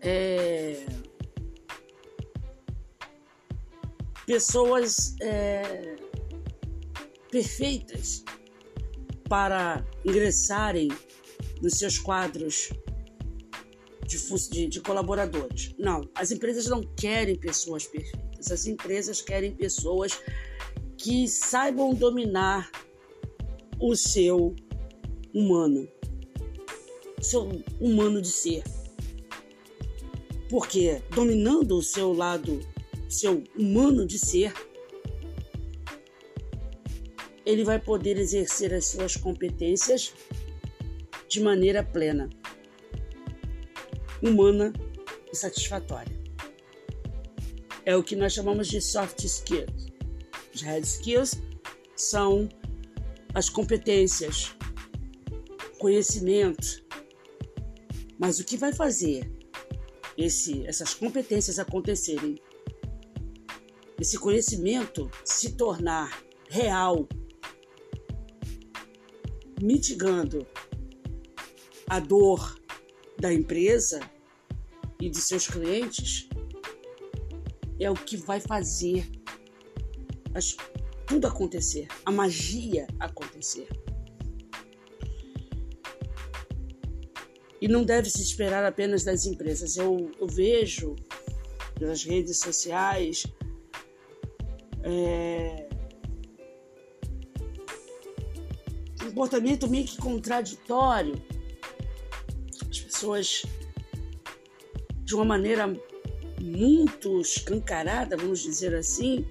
é, 0.00 0.86
pessoas 4.24 5.16
é, 5.20 5.96
perfeitas 7.28 8.22
para 9.28 9.84
ingressarem 10.04 10.86
nos 11.60 11.74
seus 11.74 11.98
quadros 11.98 12.70
de, 14.06 14.48
de, 14.50 14.66
de, 14.68 14.80
colaboradores. 14.80 15.74
Não, 15.76 16.08
as 16.14 16.30
empresas 16.30 16.66
não 16.68 16.82
querem 16.82 17.34
pessoas 17.34 17.84
perfeitas, 17.84 18.52
as 18.52 18.64
empresas 18.64 19.20
querem 19.20 19.56
pessoas 19.56 20.20
que 21.04 21.28
saibam 21.28 21.92
dominar 21.92 22.70
o 23.78 23.94
seu 23.94 24.56
humano, 25.34 25.86
seu 27.20 27.62
humano 27.78 28.22
de 28.22 28.28
ser. 28.28 28.64
Porque 30.48 31.02
dominando 31.14 31.72
o 31.76 31.82
seu 31.82 32.14
lado 32.14 32.58
seu 33.06 33.44
humano 33.54 34.06
de 34.06 34.18
ser, 34.18 34.54
ele 37.44 37.64
vai 37.64 37.78
poder 37.78 38.16
exercer 38.16 38.72
as 38.72 38.86
suas 38.86 39.14
competências 39.14 40.14
de 41.28 41.38
maneira 41.42 41.84
plena, 41.84 42.30
humana 44.22 44.72
e 45.30 45.36
satisfatória. 45.36 46.18
É 47.84 47.94
o 47.94 48.02
que 48.02 48.16
nós 48.16 48.32
chamamos 48.32 48.68
de 48.68 48.80
soft 48.80 49.22
skills. 49.22 49.93
Os 50.54 50.62
hard 50.62 50.84
skills 50.84 51.34
são 51.96 52.48
as 53.34 53.48
competências, 53.48 54.54
conhecimento. 55.78 56.84
Mas 58.18 58.38
o 58.38 58.44
que 58.44 58.56
vai 58.56 58.72
fazer 58.72 59.30
esse, 60.16 60.64
essas 60.66 60.94
competências 60.94 61.58
acontecerem 61.58 62.40
esse 64.00 64.18
conhecimento 64.18 65.10
se 65.24 65.52
tornar 65.52 66.22
real, 66.48 67.08
mitigando 69.60 70.46
a 71.88 72.00
dor 72.00 72.60
da 73.18 73.32
empresa 73.32 74.00
e 75.00 75.08
de 75.08 75.20
seus 75.20 75.46
clientes, 75.46 76.28
é 77.78 77.90
o 77.90 77.94
que 77.94 78.16
vai 78.16 78.40
fazer 78.40 79.10
as, 80.34 80.56
tudo 81.06 81.26
acontecer, 81.26 81.88
a 82.04 82.10
magia 82.10 82.86
acontecer. 82.98 83.68
E 87.60 87.68
não 87.68 87.84
deve 87.84 88.10
se 88.10 88.20
esperar 88.20 88.64
apenas 88.64 89.04
das 89.04 89.24
empresas. 89.24 89.76
Eu, 89.76 90.10
eu 90.20 90.26
vejo 90.26 90.96
nas 91.80 92.04
redes 92.04 92.38
sociais 92.38 93.24
é, 94.82 95.66
comportamento 99.14 99.70
meio 99.70 99.84
que 99.86 99.96
contraditório. 99.96 101.14
As 102.68 102.80
pessoas, 102.80 103.42
de 105.04 105.14
uma 105.14 105.24
maneira 105.24 105.72
muito 106.40 107.20
escancarada, 107.20 108.16
vamos 108.16 108.40
dizer 108.42 108.74
assim, 108.74 109.24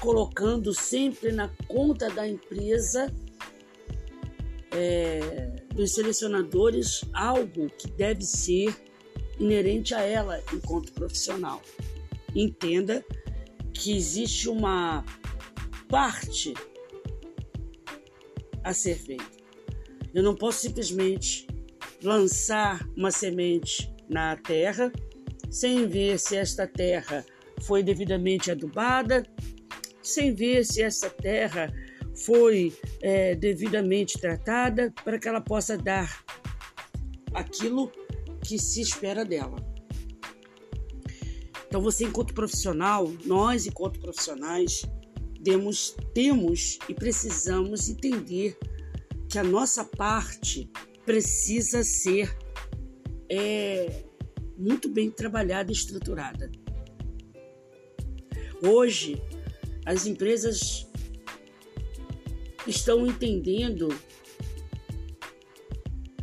colocando 0.00 0.72
sempre 0.72 1.30
na 1.30 1.48
conta 1.68 2.08
da 2.10 2.26
empresa 2.26 3.12
é, 4.72 5.50
dos 5.74 5.94
selecionadores 5.94 7.04
algo 7.12 7.68
que 7.70 7.88
deve 7.88 8.22
ser 8.22 8.74
inerente 9.38 9.94
a 9.94 10.02
ela 10.02 10.42
enquanto 10.52 10.92
profissional. 10.92 11.60
Entenda 12.34 13.04
que 13.72 13.96
existe 13.96 14.48
uma 14.48 15.04
parte 15.88 16.54
a 18.62 18.72
ser 18.72 18.96
feita. 18.96 19.40
Eu 20.14 20.22
não 20.22 20.34
posso 20.34 20.60
simplesmente 20.60 21.46
lançar 22.02 22.86
uma 22.96 23.10
semente 23.10 23.92
na 24.08 24.36
terra 24.36 24.92
sem 25.50 25.86
ver 25.86 26.18
se 26.18 26.36
esta 26.36 26.66
terra 26.66 27.24
foi 27.60 27.82
devidamente 27.82 28.50
adubada, 28.50 29.22
sem 30.02 30.34
ver 30.34 30.64
se 30.64 30.82
essa 30.82 31.08
terra 31.10 31.72
foi 32.24 32.72
é, 33.00 33.34
devidamente 33.34 34.18
tratada 34.18 34.92
para 35.04 35.18
que 35.18 35.28
ela 35.28 35.40
possa 35.40 35.76
dar 35.76 36.24
aquilo 37.32 37.90
que 38.42 38.58
se 38.58 38.80
espera 38.80 39.24
dela. 39.24 39.56
Então, 41.66 41.80
você, 41.80 42.04
enquanto 42.04 42.34
profissional, 42.34 43.12
nós, 43.24 43.66
enquanto 43.66 44.00
profissionais, 44.00 44.82
temos, 46.12 46.78
e 46.88 46.94
precisamos 46.94 47.88
entender 47.88 48.58
que 49.28 49.38
a 49.38 49.44
nossa 49.44 49.84
parte 49.84 50.68
precisa 51.06 51.84
ser 51.84 52.36
é, 53.30 54.04
muito 54.58 54.88
bem 54.88 55.10
trabalhada 55.10 55.70
e 55.70 55.74
estruturada. 55.74 56.50
Hoje, 58.62 59.22
as 59.90 60.06
empresas 60.06 60.86
estão 62.64 63.04
entendendo 63.04 63.88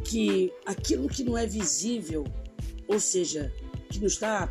que 0.05 0.53
aquilo 0.65 1.09
que 1.09 1.21
não 1.21 1.37
é 1.37 1.45
visível, 1.45 2.23
ou 2.87 2.97
seja, 2.97 3.53
que 3.89 3.99
não 3.99 4.07
está 4.07 4.49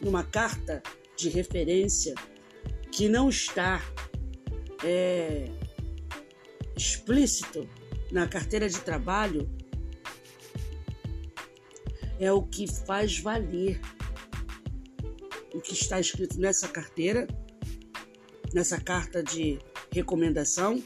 numa 0.00 0.22
carta 0.22 0.80
de 1.16 1.28
referência, 1.28 2.14
que 2.92 3.08
não 3.08 3.28
está 3.28 3.82
é, 4.84 5.50
explícito 6.76 7.68
na 8.12 8.28
carteira 8.28 8.68
de 8.68 8.78
trabalho, 8.78 9.50
é 12.20 12.30
o 12.30 12.42
que 12.42 12.68
faz 12.68 13.18
valer 13.18 13.80
o 15.52 15.60
que 15.60 15.72
está 15.72 15.98
escrito 15.98 16.38
nessa 16.38 16.68
carteira, 16.68 17.26
nessa 18.56 18.80
carta 18.80 19.22
de 19.22 19.58
recomendação, 19.92 20.82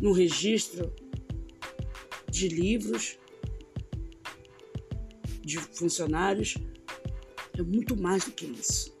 no 0.00 0.12
registro 0.12 0.94
de 2.30 2.46
livros 2.46 3.18
de 5.42 5.58
funcionários, 5.58 6.54
é 7.58 7.62
muito 7.62 8.00
mais 8.00 8.24
do 8.24 8.30
que 8.30 8.46
isso. 8.46 8.96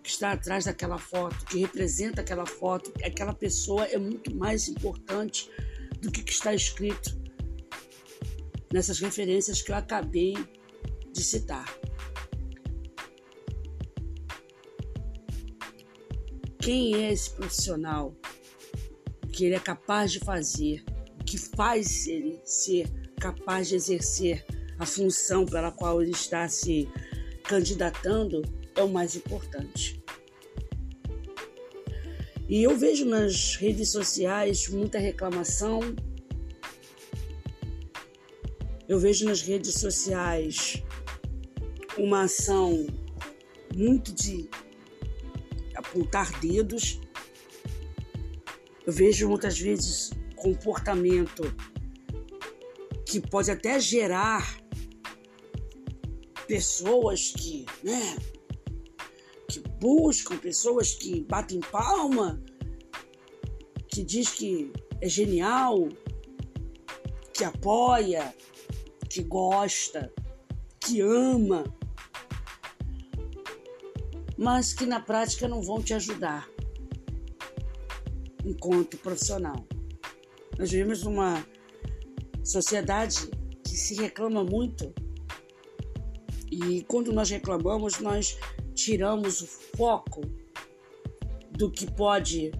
O 0.00 0.02
que 0.02 0.10
está 0.10 0.32
atrás 0.32 0.64
daquela 0.64 0.98
foto, 0.98 1.44
que 1.46 1.58
representa 1.58 2.20
aquela 2.20 2.44
foto, 2.44 2.92
aquela 3.04 3.32
pessoa 3.32 3.84
é 3.84 3.98
muito 3.98 4.34
mais 4.34 4.66
importante 4.66 5.48
do 6.00 6.10
que, 6.10 6.24
que 6.24 6.32
está 6.32 6.52
escrito 6.52 7.16
nessas 8.72 8.98
referências 8.98 9.62
que 9.62 9.70
eu 9.70 9.76
acabei 9.76 10.34
de 11.12 11.22
citar. 11.22 11.72
Quem 16.66 16.96
é 16.96 17.12
esse 17.12 17.30
profissional? 17.30 18.12
O 19.22 19.28
que 19.28 19.44
ele 19.44 19.54
é 19.54 19.60
capaz 19.60 20.10
de 20.10 20.18
fazer? 20.18 20.82
O 21.20 21.22
que 21.22 21.38
faz 21.38 22.08
ele 22.08 22.40
ser 22.42 22.90
capaz 23.20 23.68
de 23.68 23.76
exercer 23.76 24.44
a 24.76 24.84
função 24.84 25.46
pela 25.46 25.70
qual 25.70 26.02
ele 26.02 26.10
está 26.10 26.48
se 26.48 26.88
candidatando 27.44 28.42
é 28.74 28.82
o 28.82 28.88
mais 28.88 29.14
importante. 29.14 30.02
E 32.48 32.64
eu 32.64 32.76
vejo 32.76 33.04
nas 33.04 33.54
redes 33.54 33.90
sociais 33.90 34.66
muita 34.68 34.98
reclamação. 34.98 35.78
Eu 38.88 38.98
vejo 38.98 39.24
nas 39.24 39.40
redes 39.40 39.74
sociais 39.74 40.82
uma 41.96 42.22
ação 42.22 42.88
muito 43.72 44.12
de 44.12 44.50
apontar 45.96 46.38
dedos. 46.40 47.00
Eu 48.86 48.92
vejo 48.92 49.28
muitas 49.28 49.58
vezes 49.58 50.10
comportamento 50.36 51.42
que 53.06 53.20
pode 53.20 53.50
até 53.50 53.80
gerar 53.80 54.58
pessoas 56.46 57.32
que, 57.32 57.64
né, 57.82 58.16
que 59.48 59.60
buscam, 59.80 60.36
pessoas 60.36 60.94
que 60.94 61.22
batem 61.22 61.60
palma, 61.60 62.40
que 63.88 64.04
diz 64.04 64.30
que 64.30 64.70
é 65.00 65.08
genial, 65.08 65.88
que 67.32 67.42
apoia, 67.42 68.34
que 69.08 69.22
gosta, 69.22 70.12
que 70.80 71.00
ama, 71.00 71.64
mas 74.36 74.74
que 74.74 74.86
na 74.86 75.00
prática 75.00 75.48
não 75.48 75.62
vão 75.62 75.82
te 75.82 75.94
ajudar 75.94 76.48
enquanto 78.44 78.96
profissional. 78.98 79.66
Nós 80.58 80.70
vivemos 80.70 81.02
numa 81.02 81.44
sociedade 82.44 83.28
que 83.64 83.76
se 83.76 83.94
reclama 83.94 84.44
muito 84.44 84.92
e 86.50 86.82
quando 86.84 87.12
nós 87.12 87.28
reclamamos, 87.28 87.98
nós 87.98 88.38
tiramos 88.74 89.40
o 89.40 89.46
foco 89.46 90.22
do 91.50 91.70
que 91.70 91.90
pode 91.90 92.52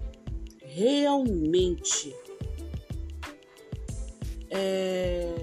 realmente 0.61 2.13
é, 4.49 5.33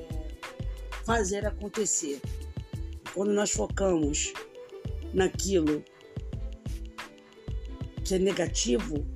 fazer 1.04 1.46
acontecer. 1.46 2.20
Quando 3.14 3.32
nós 3.32 3.50
focamos 3.50 4.32
naquilo 5.12 5.82
que 8.04 8.14
é 8.14 8.18
negativo, 8.18 9.06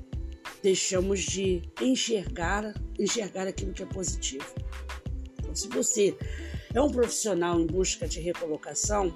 deixamos 0.62 1.20
de 1.20 1.62
enxergar, 1.80 2.74
enxergar 2.98 3.46
aquilo 3.46 3.72
que 3.72 3.82
é 3.82 3.86
positivo. 3.86 4.46
Então, 5.38 5.54
se 5.54 5.68
você 5.68 6.16
é 6.74 6.80
um 6.80 6.90
profissional 6.90 7.60
em 7.60 7.66
busca 7.66 8.08
de 8.08 8.20
recolocação, 8.20 9.14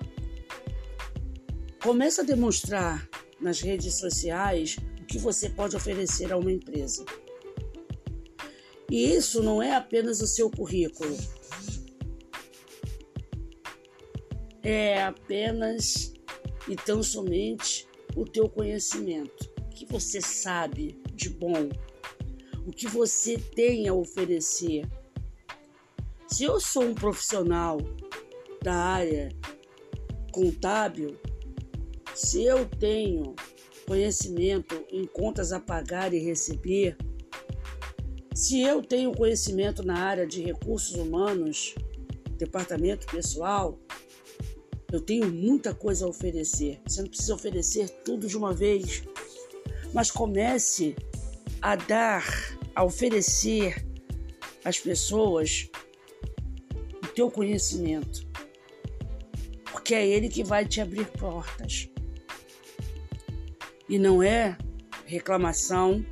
comece 1.82 2.20
a 2.20 2.24
demonstrar 2.24 3.08
nas 3.40 3.60
redes 3.60 3.94
sociais 3.94 4.76
o 5.00 5.04
que 5.04 5.18
você 5.18 5.48
pode 5.48 5.74
oferecer 5.74 6.32
a 6.32 6.36
uma 6.36 6.52
empresa. 6.52 7.04
E 8.90 9.14
isso 9.14 9.42
não 9.42 9.62
é 9.62 9.74
apenas 9.74 10.20
o 10.20 10.26
seu 10.26 10.50
currículo. 10.50 11.16
É 14.62 15.02
apenas 15.02 16.12
e 16.68 16.76
tão 16.76 17.02
somente 17.02 17.88
o 18.14 18.24
teu 18.24 18.48
conhecimento, 18.48 19.51
que 19.84 19.92
você 19.92 20.20
sabe 20.20 21.00
de 21.12 21.28
bom, 21.28 21.68
o 22.66 22.70
que 22.70 22.86
você 22.86 23.36
tem 23.36 23.88
a 23.88 23.94
oferecer 23.94 24.88
se 26.28 26.44
eu 26.44 26.58
sou 26.60 26.84
um 26.84 26.94
profissional 26.94 27.78
da 28.62 28.74
área 28.74 29.28
contábil, 30.32 31.18
se 32.14 32.42
eu 32.44 32.64
tenho 32.64 33.34
conhecimento 33.86 34.82
em 34.90 35.04
contas 35.04 35.52
a 35.52 35.60
pagar 35.60 36.14
e 36.14 36.18
receber, 36.18 36.96
se 38.34 38.62
eu 38.62 38.82
tenho 38.82 39.12
conhecimento 39.12 39.82
na 39.82 39.98
área 39.98 40.26
de 40.26 40.42
recursos 40.42 40.94
humanos, 40.94 41.74
departamento 42.38 43.06
pessoal, 43.08 43.78
eu 44.90 45.00
tenho 45.00 45.30
muita 45.30 45.74
coisa 45.74 46.06
a 46.06 46.08
oferecer. 46.08 46.80
Você 46.86 47.02
não 47.02 47.08
precisa 47.08 47.34
oferecer 47.34 47.90
tudo 48.04 48.26
de 48.26 48.36
uma 48.36 48.54
vez, 48.54 49.02
mas 49.92 50.10
comece 50.10 50.96
a 51.60 51.76
dar, 51.76 52.24
a 52.74 52.84
oferecer 52.84 53.86
às 54.64 54.78
pessoas 54.78 55.70
teu 57.14 57.30
conhecimento, 57.30 58.26
porque 59.70 59.94
é 59.94 60.06
ele 60.06 60.28
que 60.28 60.42
vai 60.42 60.66
te 60.66 60.80
abrir 60.80 61.06
portas. 61.06 61.88
E 63.88 63.98
não 63.98 64.22
é 64.22 64.56
reclamação, 65.04 66.04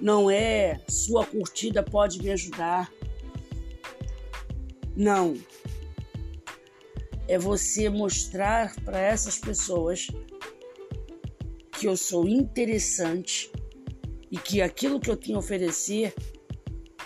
não 0.00 0.30
é 0.30 0.80
sua 0.88 1.24
curtida 1.24 1.82
pode 1.82 2.20
me 2.20 2.30
ajudar. 2.30 2.90
Não. 4.96 5.34
É 7.28 7.38
você 7.38 7.88
mostrar 7.88 8.74
para 8.84 8.98
essas 8.98 9.38
pessoas 9.38 10.08
que 11.78 11.86
eu 11.86 11.96
sou 11.96 12.26
interessante 12.26 13.50
e 14.30 14.38
que 14.38 14.62
aquilo 14.62 14.98
que 14.98 15.10
eu 15.10 15.16
tenho 15.16 15.36
a 15.36 15.40
oferecer 15.40 16.14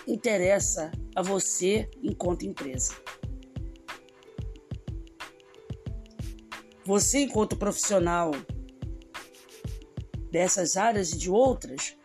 interessa 0.07 0.91
a 1.15 1.21
você 1.21 1.89
enquanto 2.01 2.45
empresa. 2.45 2.93
Você, 6.85 7.19
enquanto 7.19 7.55
profissional 7.55 8.31
dessas 10.31 10.77
áreas 10.77 11.11
e 11.11 11.17
de 11.17 11.29
outras, 11.29 11.95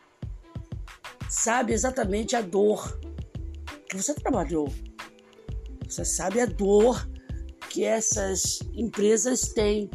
sabe 1.30 1.72
exatamente 1.72 2.36
a 2.36 2.40
dor 2.40 2.98
que 3.88 3.96
você 3.96 4.14
trabalhou. 4.14 4.68
Você 5.88 6.04
sabe 6.04 6.40
a 6.40 6.46
dor 6.46 7.08
que 7.70 7.84
essas 7.84 8.58
empresas 8.74 9.52
têm. 9.52 9.88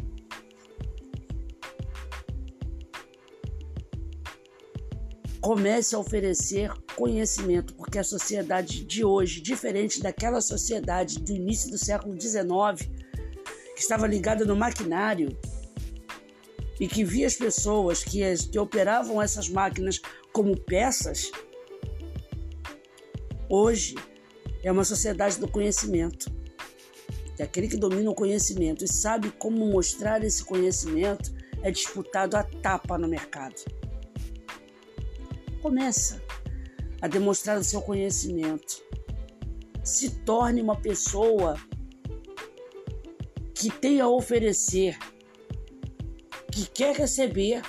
Comece 5.42 5.96
a 5.96 5.98
oferecer 5.98 6.72
conhecimento, 6.94 7.74
porque 7.74 7.98
a 7.98 8.04
sociedade 8.04 8.84
de 8.84 9.04
hoje, 9.04 9.40
diferente 9.40 10.00
daquela 10.00 10.40
sociedade 10.40 11.18
do 11.18 11.32
início 11.32 11.68
do 11.68 11.76
século 11.76 12.18
XIX, 12.18 12.88
que 13.74 13.80
estava 13.80 14.06
ligada 14.06 14.44
no 14.44 14.54
maquinário 14.54 15.36
e 16.78 16.86
que 16.86 17.02
via 17.02 17.26
as 17.26 17.34
pessoas 17.34 18.04
que, 18.04 18.20
que 18.52 18.58
operavam 18.58 19.20
essas 19.20 19.48
máquinas 19.48 20.00
como 20.32 20.56
peças, 20.56 21.28
hoje 23.48 23.96
é 24.62 24.70
uma 24.70 24.84
sociedade 24.84 25.40
do 25.40 25.48
conhecimento. 25.48 26.30
E 27.36 27.42
aquele 27.42 27.66
que 27.66 27.76
domina 27.76 28.08
o 28.08 28.14
conhecimento 28.14 28.84
e 28.84 28.88
sabe 28.88 29.32
como 29.32 29.66
mostrar 29.66 30.22
esse 30.22 30.44
conhecimento 30.44 31.34
é 31.62 31.70
disputado 31.72 32.36
a 32.36 32.44
tapa 32.44 32.96
no 32.96 33.08
mercado. 33.08 33.56
Começa 35.62 36.20
a 37.00 37.06
demonstrar 37.06 37.56
o 37.56 37.62
seu 37.62 37.80
conhecimento. 37.80 38.82
Se 39.84 40.10
torne 40.10 40.60
uma 40.60 40.74
pessoa 40.74 41.56
que 43.54 43.70
tem 43.70 44.00
a 44.00 44.08
oferecer, 44.08 44.98
que 46.50 46.68
quer 46.68 46.96
receber, 46.96 47.62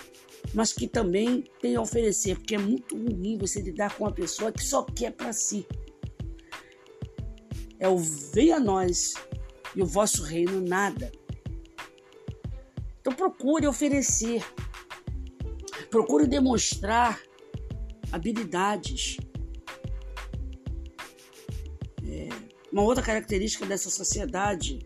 mas 0.56 0.74
que 0.74 0.88
também 0.88 1.44
tem 1.62 1.76
a 1.76 1.82
oferecer, 1.82 2.36
porque 2.36 2.56
é 2.56 2.58
muito 2.58 2.98
ruim 2.98 3.38
você 3.38 3.62
lidar 3.62 3.96
com 3.96 4.06
uma 4.06 4.12
pessoa 4.12 4.52
que 4.52 4.64
só 4.64 4.84
quer 4.84 5.12
para 5.12 5.32
si. 5.32 5.66
É 7.80 7.88
o 7.88 7.98
venha 7.98 8.56
a 8.56 8.60
nós 8.60 9.14
e 9.76 9.84
o 9.84 9.86
vosso 9.86 10.24
reino 10.24 10.60
nada. 10.62 11.12
Então 13.00 13.14
procure 13.14 13.68
oferecer, 13.68 14.44
procure 15.92 16.26
demonstrar 16.26 17.22
habilidades. 18.14 19.18
É, 22.08 22.30
uma 22.72 22.84
outra 22.84 23.04
característica 23.04 23.66
dessa 23.66 23.90
sociedade 23.90 24.80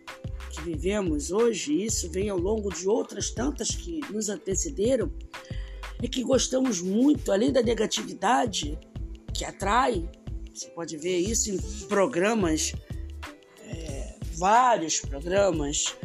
que 0.49 0.61
vivemos 0.61 1.30
hoje, 1.30 1.73
e 1.73 1.86
isso 1.86 2.09
vem 2.09 2.30
ao 2.30 2.38
longo 2.38 2.73
de 2.73 2.88
outras 2.88 3.30
tantas 3.30 3.75
que 3.75 3.99
nos 4.11 4.30
antecederam, 4.30 5.11
é 6.01 6.07
que 6.07 6.23
gostamos 6.23 6.82
muito, 6.82 7.32
além 7.32 7.51
da 7.51 7.61
negatividade 7.61 8.80
que 9.34 9.43
atrai, 9.43 10.09
você 10.53 10.69
pode 10.69 10.95
ver 10.97 11.17
isso 11.17 11.51
em 11.51 11.57
programas, 11.88 12.73
é, 13.61 14.15
vários 14.36 15.01
programas 15.01 15.95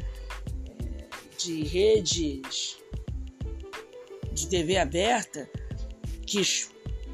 é, 0.66 1.08
de 1.38 1.62
redes 1.62 2.78
de 4.32 4.48
TV 4.48 4.76
aberta 4.76 5.48
que 6.26 6.40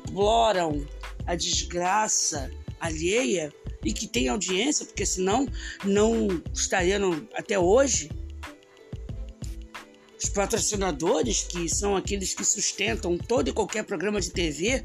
exploram 0.09 0.86
a 1.26 1.34
desgraça 1.34 2.50
alheia 2.80 3.52
e 3.84 3.92
que 3.92 4.09
tem 4.09 4.28
audiência, 4.28 4.86
porque 4.86 5.04
senão 5.04 5.46
não 5.84 6.42
estariam 6.52 7.28
até 7.34 7.59
hoje. 7.59 8.11
Os 10.20 10.30
patrocinadores, 10.30 11.42
que 11.42 11.68
são 11.68 11.94
aqueles 11.94 12.34
que 12.34 12.44
sustentam 12.44 13.16
todo 13.16 13.48
e 13.48 13.52
qualquer 13.52 13.84
programa 13.84 14.20
de 14.20 14.30
TV, 14.30 14.84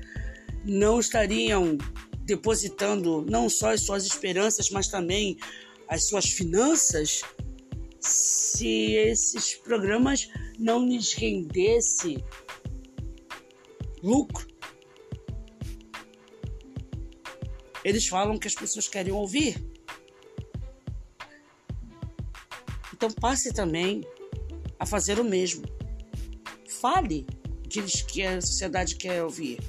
não 0.63 0.99
estariam 0.99 1.77
depositando 2.19 3.25
não 3.27 3.49
só 3.49 3.71
as 3.71 3.81
suas 3.81 4.05
esperanças, 4.05 4.69
mas 4.69 4.87
também 4.87 5.37
as 5.87 6.07
suas 6.07 6.25
finanças 6.25 7.21
se 7.99 8.93
esses 8.93 9.55
programas 9.55 10.29
não 10.59 10.85
lhes 10.85 11.13
rendesse 11.13 12.23
lucro. 14.03 14.52
Eles 17.83 18.07
falam 18.07 18.37
que 18.37 18.47
as 18.47 18.55
pessoas 18.55 18.87
querem 18.87 19.11
ouvir. 19.11 19.61
Então 22.93 23.11
passe 23.11 23.51
também 23.51 24.07
a 24.79 24.85
fazer 24.85 25.19
o 25.19 25.23
mesmo. 25.23 25.63
Fale 26.79 27.25
o 27.65 27.69
que, 27.69 27.79
eles, 27.79 28.01
que 28.01 28.23
a 28.23 28.39
sociedade 28.39 28.95
quer 28.95 29.23
ouvir. 29.23 29.59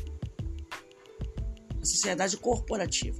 A 1.80 1.84
sociedade 1.84 2.36
corporativa. 2.36 3.18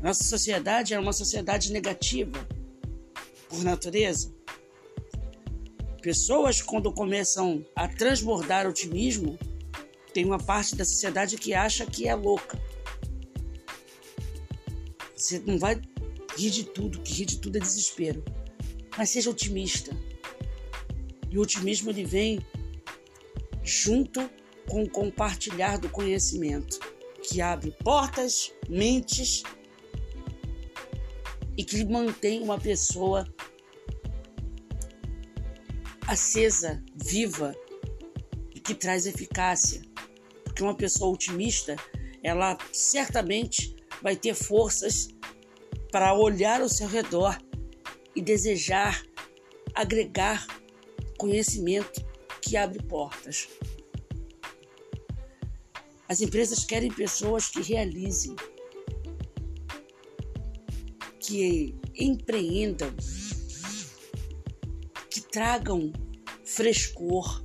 Nossa 0.00 0.22
sociedade 0.24 0.94
é 0.94 0.98
uma 0.98 1.12
sociedade 1.12 1.72
negativa, 1.72 2.38
por 3.48 3.64
natureza. 3.64 4.32
Pessoas, 6.00 6.62
quando 6.62 6.92
começam 6.92 7.64
a 7.74 7.88
transbordar 7.88 8.66
otimismo, 8.66 9.38
tem 10.18 10.24
uma 10.24 10.36
parte 10.40 10.74
da 10.74 10.84
sociedade 10.84 11.36
que 11.36 11.54
acha 11.54 11.86
que 11.86 12.08
é 12.08 12.12
louca. 12.12 12.60
Você 15.14 15.38
não 15.46 15.60
vai 15.60 15.80
rir 16.36 16.50
de 16.50 16.64
tudo, 16.64 17.00
que 17.02 17.12
rir 17.12 17.24
de 17.24 17.38
tudo 17.38 17.56
é 17.56 17.60
desespero. 17.60 18.24
Mas 18.96 19.10
seja 19.10 19.30
otimista. 19.30 19.96
E 21.30 21.38
o 21.38 21.42
otimismo 21.42 21.90
ele 21.90 22.04
vem 22.04 22.44
junto 23.62 24.28
com 24.68 24.82
o 24.82 24.90
compartilhar 24.90 25.76
do 25.76 25.88
conhecimento, 25.88 26.80
que 27.22 27.40
abre 27.40 27.70
portas, 27.84 28.52
mentes 28.68 29.44
e 31.56 31.62
que 31.62 31.84
mantém 31.84 32.42
uma 32.42 32.58
pessoa 32.58 33.24
acesa, 36.08 36.82
viva 36.96 37.54
e 38.52 38.58
que 38.58 38.74
traz 38.74 39.06
eficácia 39.06 39.87
que 40.58 40.64
uma 40.64 40.74
pessoa 40.74 41.14
otimista, 41.14 41.76
ela 42.20 42.58
certamente 42.72 43.76
vai 44.02 44.16
ter 44.16 44.34
forças 44.34 45.08
para 45.92 46.12
olhar 46.14 46.60
ao 46.60 46.68
seu 46.68 46.88
redor 46.88 47.38
e 48.16 48.20
desejar 48.20 49.00
agregar 49.72 50.44
conhecimento 51.16 52.04
que 52.42 52.56
abre 52.56 52.82
portas. 52.82 53.48
As 56.08 56.20
empresas 56.20 56.64
querem 56.64 56.90
pessoas 56.90 57.48
que 57.48 57.62
realizem, 57.62 58.34
que 61.20 61.72
empreendam, 61.94 62.92
que 65.08 65.20
tragam 65.20 65.92
frescor, 66.44 67.44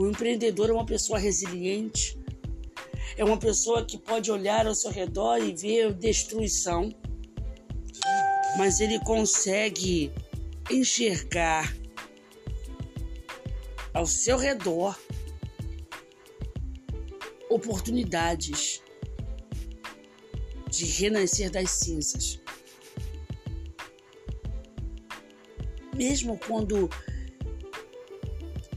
o 0.00 0.08
empreendedor 0.08 0.70
é 0.70 0.72
uma 0.72 0.86
pessoa 0.86 1.18
resiliente, 1.18 2.18
é 3.18 3.22
uma 3.22 3.36
pessoa 3.36 3.84
que 3.84 3.98
pode 3.98 4.30
olhar 4.30 4.66
ao 4.66 4.74
seu 4.74 4.90
redor 4.90 5.36
e 5.36 5.54
ver 5.54 5.92
destruição, 5.92 6.90
mas 8.56 8.80
ele 8.80 8.98
consegue 9.00 10.10
enxergar 10.70 11.76
ao 13.92 14.06
seu 14.06 14.38
redor 14.38 14.98
oportunidades 17.50 18.80
de 20.70 20.86
renascer 20.86 21.50
das 21.50 21.72
cinzas. 21.72 22.40
Mesmo 25.94 26.38
quando 26.38 26.88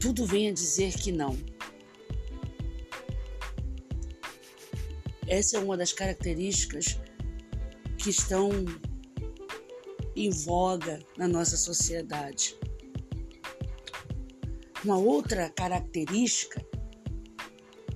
tudo 0.04 0.26
vem 0.26 0.50
a 0.50 0.52
dizer 0.52 0.92
que 0.92 1.10
não. 1.10 1.34
Essa 5.26 5.56
é 5.56 5.60
uma 5.60 5.78
das 5.78 5.94
características 5.94 7.00
que 7.96 8.10
estão 8.10 8.50
em 10.14 10.28
voga 10.28 11.02
na 11.16 11.26
nossa 11.26 11.56
sociedade. 11.56 12.54
Uma 14.84 14.98
outra 14.98 15.48
característica 15.48 16.62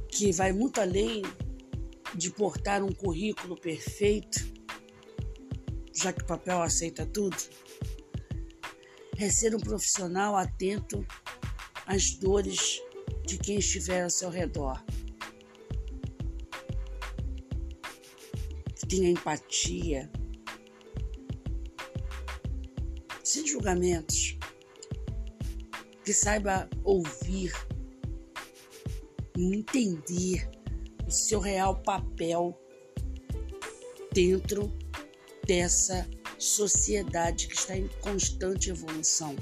que 0.09 0.33
vai 0.33 0.51
muito 0.51 0.81
além 0.81 1.21
de 2.15 2.31
portar 2.31 2.83
um 2.83 2.91
currículo 2.91 3.55
perfeito, 3.55 4.51
já 5.93 6.11
que 6.11 6.23
o 6.23 6.27
papel 6.27 6.63
aceita 6.63 7.05
tudo, 7.05 7.37
é 9.19 9.29
ser 9.29 9.55
um 9.55 9.61
profissional 9.61 10.35
atento 10.37 11.07
as 11.89 12.11
dores 12.11 12.83
de 13.27 13.39
quem 13.39 13.59
estiver 13.59 14.05
ao 14.05 14.11
seu 14.11 14.29
redor. 14.29 14.85
Tenha 18.87 19.11
empatia, 19.11 20.11
sem 23.25 23.47
julgamentos, 23.47 24.39
que 26.05 26.13
saiba 26.13 26.69
ouvir 26.85 27.53
e 29.37 29.57
entender 29.57 30.51
o 31.07 31.11
seu 31.11 31.41
real 31.41 31.83
papel 31.83 32.59
dentro 34.13 34.73
dessa 35.47 36.09
sociedade 36.39 37.49
que 37.49 37.55
está 37.55 37.77
em 37.77 37.89
constante 38.01 38.71
evolução. 38.71 39.35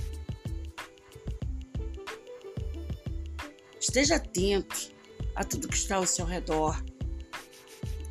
Esteja 3.96 4.16
atento 4.16 4.92
a 5.34 5.42
tudo 5.42 5.68
que 5.68 5.74
está 5.74 5.96
ao 5.96 6.06
seu 6.06 6.26
redor. 6.26 6.84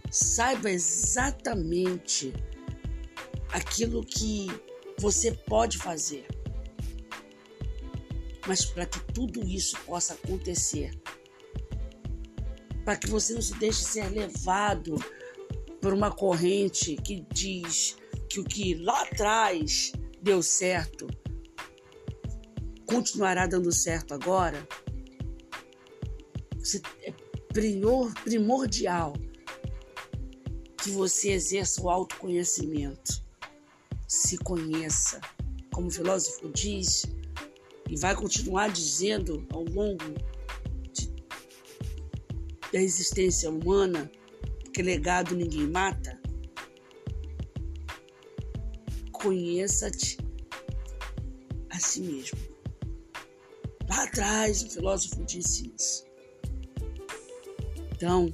Saiba 0.10 0.72
exatamente 0.72 2.34
aquilo 3.50 4.04
que 4.04 4.48
você 5.00 5.32
pode 5.32 5.78
fazer. 5.78 6.26
Mas 8.48 8.66
para 8.66 8.88
que 8.88 9.00
tudo 9.14 9.46
isso 9.46 9.78
possa 9.86 10.16
acontecer, 10.16 10.90
para 12.84 12.96
que 12.96 13.06
você 13.06 13.36
não 13.36 13.42
se 13.44 13.54
deixe 13.60 13.84
ser 13.84 14.10
levado 14.10 14.96
por 15.80 15.94
uma 15.94 16.10
corrente 16.10 16.96
que 16.96 17.24
diz 17.32 17.96
que 18.28 18.40
o 18.40 18.44
que 18.44 18.74
lá 18.74 19.04
atrás 19.04 19.92
deu 20.20 20.42
certo 20.42 21.06
continuará 22.88 23.46
dando 23.46 23.72
certo 23.72 24.16
agora, 24.16 24.68
é 27.04 27.14
primordial 28.24 29.14
que 30.82 30.90
você 30.90 31.32
exerça 31.32 31.82
o 31.82 31.90
autoconhecimento. 31.90 33.24
Se 34.08 34.38
conheça. 34.38 35.20
Como 35.74 35.88
o 35.88 35.92
filósofo 35.92 36.50
diz, 36.54 37.04
e 37.90 37.98
vai 37.98 38.16
continuar 38.16 38.70
dizendo 38.70 39.46
ao 39.52 39.64
longo 39.64 40.06
de, 40.94 41.12
da 42.72 42.82
existência 42.82 43.50
humana, 43.50 44.10
que 44.74 44.82
legado 44.82 45.36
ninguém 45.36 45.68
mata. 45.68 46.20
Conheça-te 49.12 50.18
a 51.70 51.80
si 51.80 52.02
mesmo. 52.02 52.38
Lá 53.90 54.04
atrás, 54.04 54.64
o 54.64 54.70
filósofo 54.70 55.24
disse 55.26 55.74
isso. 55.76 56.15
Então, 57.96 58.28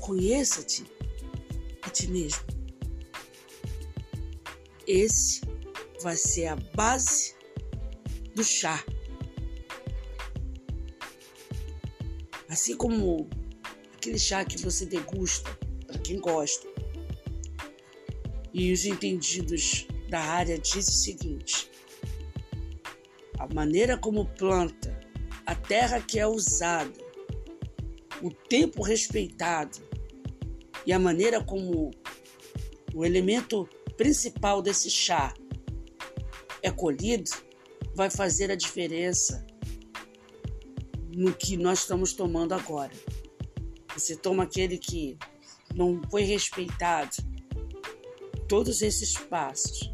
conheça-te 0.00 0.84
a 1.82 1.90
ti 1.90 2.08
mesmo. 2.08 2.42
Esse 4.84 5.42
vai 6.02 6.16
ser 6.16 6.48
a 6.48 6.56
base 6.56 7.36
do 8.34 8.42
chá. 8.42 8.84
Assim 12.48 12.76
como 12.76 13.30
aquele 13.96 14.18
chá 14.18 14.44
que 14.44 14.60
você 14.60 14.84
degusta, 14.84 15.56
para 15.86 15.98
quem 16.00 16.18
gosta. 16.18 16.66
E 18.52 18.72
os 18.72 18.84
entendidos 18.84 19.86
da 20.08 20.20
área 20.20 20.58
dizem 20.58 20.80
o 20.80 20.96
seguinte: 20.96 21.70
a 23.38 23.46
maneira 23.54 23.96
como 23.96 24.26
planta, 24.26 25.00
a 25.46 25.54
terra 25.54 26.00
que 26.00 26.18
é 26.18 26.26
usada, 26.26 27.03
o 28.24 28.30
tempo 28.30 28.82
respeitado 28.82 29.86
e 30.86 30.94
a 30.94 30.98
maneira 30.98 31.44
como 31.44 31.90
o 32.94 33.04
elemento 33.04 33.68
principal 33.98 34.62
desse 34.62 34.90
chá 34.90 35.34
é 36.62 36.70
colhido 36.70 37.30
vai 37.94 38.08
fazer 38.08 38.50
a 38.50 38.54
diferença 38.56 39.46
no 41.14 41.34
que 41.34 41.54
nós 41.58 41.80
estamos 41.80 42.14
tomando 42.14 42.54
agora. 42.54 42.92
Você 43.94 44.16
toma 44.16 44.44
aquele 44.44 44.78
que 44.78 45.18
não 45.74 46.00
foi 46.10 46.22
respeitado, 46.22 47.14
todos 48.48 48.80
esses 48.80 49.12
passos, 49.18 49.92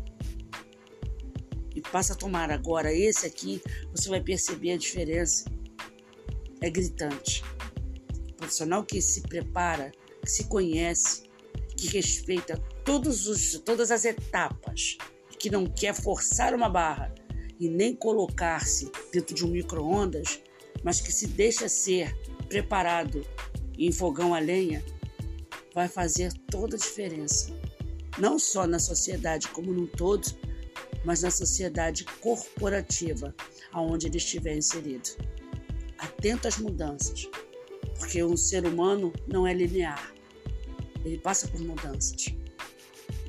e 1.75 1.81
passa 1.81 2.13
a 2.13 2.17
tomar 2.17 2.53
agora 2.53 2.95
esse 2.95 3.27
aqui, 3.27 3.61
você 3.91 4.09
vai 4.09 4.21
perceber 4.21 4.71
a 4.73 4.79
diferença. 4.79 5.51
É 6.61 6.71
gritante. 6.71 7.43
Profissional 8.51 8.83
que 8.83 9.01
se 9.01 9.21
prepara, 9.21 9.93
que 10.25 10.29
se 10.29 10.49
conhece, 10.49 11.23
que 11.77 11.87
respeita 11.87 12.59
todos 12.85 13.29
os, 13.29 13.57
todas 13.61 13.93
as 13.93 14.05
etapas, 14.05 14.99
que 15.39 15.49
não 15.49 15.65
quer 15.65 15.95
forçar 15.95 16.53
uma 16.53 16.69
barra, 16.69 17.15
e 17.61 17.69
nem 17.69 17.95
colocar-se 17.95 18.91
dentro 19.13 19.37
de 19.37 19.47
um 19.47 19.51
micro-ondas, 19.51 20.41
mas 20.83 21.01
que 21.01 21.13
se 21.13 21.29
deixa 21.29 21.69
ser 21.69 22.13
preparado 22.49 23.25
em 23.79 23.93
fogão 23.93 24.35
a 24.35 24.41
lenha, 24.41 24.85
vai 25.73 25.87
fazer 25.87 26.33
toda 26.51 26.75
a 26.75 26.79
diferença. 26.79 27.55
Não 28.19 28.37
só 28.37 28.67
na 28.67 28.81
sociedade 28.81 29.47
como 29.47 29.73
num 29.73 29.87
todo, 29.87 30.27
mas 31.05 31.23
na 31.23 31.31
sociedade 31.31 32.05
corporativa, 32.21 33.33
aonde 33.71 34.09
ele 34.09 34.17
estiver 34.17 34.57
inserido. 34.57 35.09
Atento 35.99 36.49
às 36.49 36.59
mudanças, 36.59 37.29
porque 38.01 38.25
um 38.25 38.37
ser 38.37 38.67
humano 38.67 39.13
não 39.29 39.47
é 39.47 39.53
linear. 39.53 40.13
Ele 41.05 41.19
passa 41.19 41.47
por 41.47 41.61
mudanças. 41.61 42.35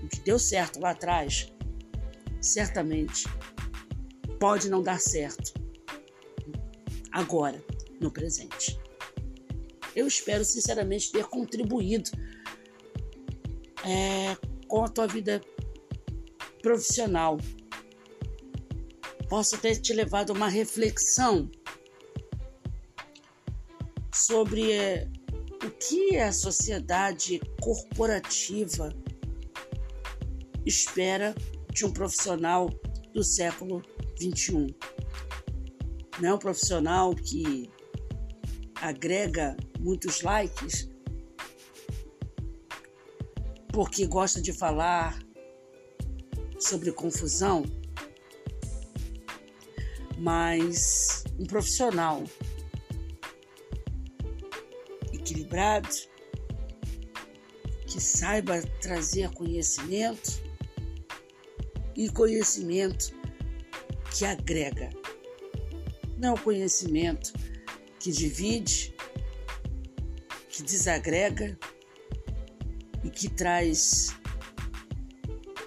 O 0.01 0.07
que 0.07 0.19
deu 0.21 0.39
certo 0.39 0.79
lá 0.79 0.91
atrás, 0.91 1.51
certamente 2.39 3.25
pode 4.39 4.69
não 4.69 4.81
dar 4.81 4.99
certo 4.99 5.53
agora, 7.11 7.63
no 7.99 8.09
presente. 8.09 8.79
Eu 9.93 10.07
espero 10.07 10.43
sinceramente 10.45 11.11
ter 11.11 11.25
contribuído 11.25 12.09
é, 13.85 14.37
com 14.67 14.85
a 14.85 14.87
tua 14.87 15.05
vida 15.05 15.41
profissional. 16.61 17.37
Posso 19.27 19.57
ter 19.57 19.75
te 19.75 19.93
levado 19.93 20.31
a 20.31 20.33
uma 20.33 20.47
reflexão 20.47 21.51
sobre 24.31 24.71
é, 24.71 25.09
o 25.61 25.69
que 25.71 26.17
a 26.17 26.31
sociedade 26.31 27.41
corporativa 27.59 28.95
espera 30.65 31.35
de 31.73 31.85
um 31.85 31.91
profissional 31.91 32.69
do 33.13 33.25
século 33.25 33.81
21. 34.17 34.67
Não 36.21 36.29
é 36.29 36.33
um 36.33 36.37
profissional 36.37 37.13
que 37.13 37.69
agrega 38.75 39.57
muitos 39.81 40.21
likes 40.21 40.89
porque 43.73 44.05
gosta 44.05 44.41
de 44.41 44.53
falar 44.53 45.19
sobre 46.57 46.89
confusão, 46.93 47.65
mas 50.17 51.25
um 51.37 51.45
profissional 51.45 52.23
que 57.85 57.99
saiba 57.99 58.61
trazer 58.81 59.29
conhecimento 59.31 60.41
e 61.93 62.09
conhecimento 62.09 63.13
que 64.17 64.23
agrega. 64.23 64.89
Não 66.17 66.37
conhecimento 66.37 67.33
que 67.99 68.11
divide, 68.11 68.95
que 70.49 70.63
desagrega 70.63 71.59
e 73.03 73.09
que 73.09 73.27
traz 73.27 74.15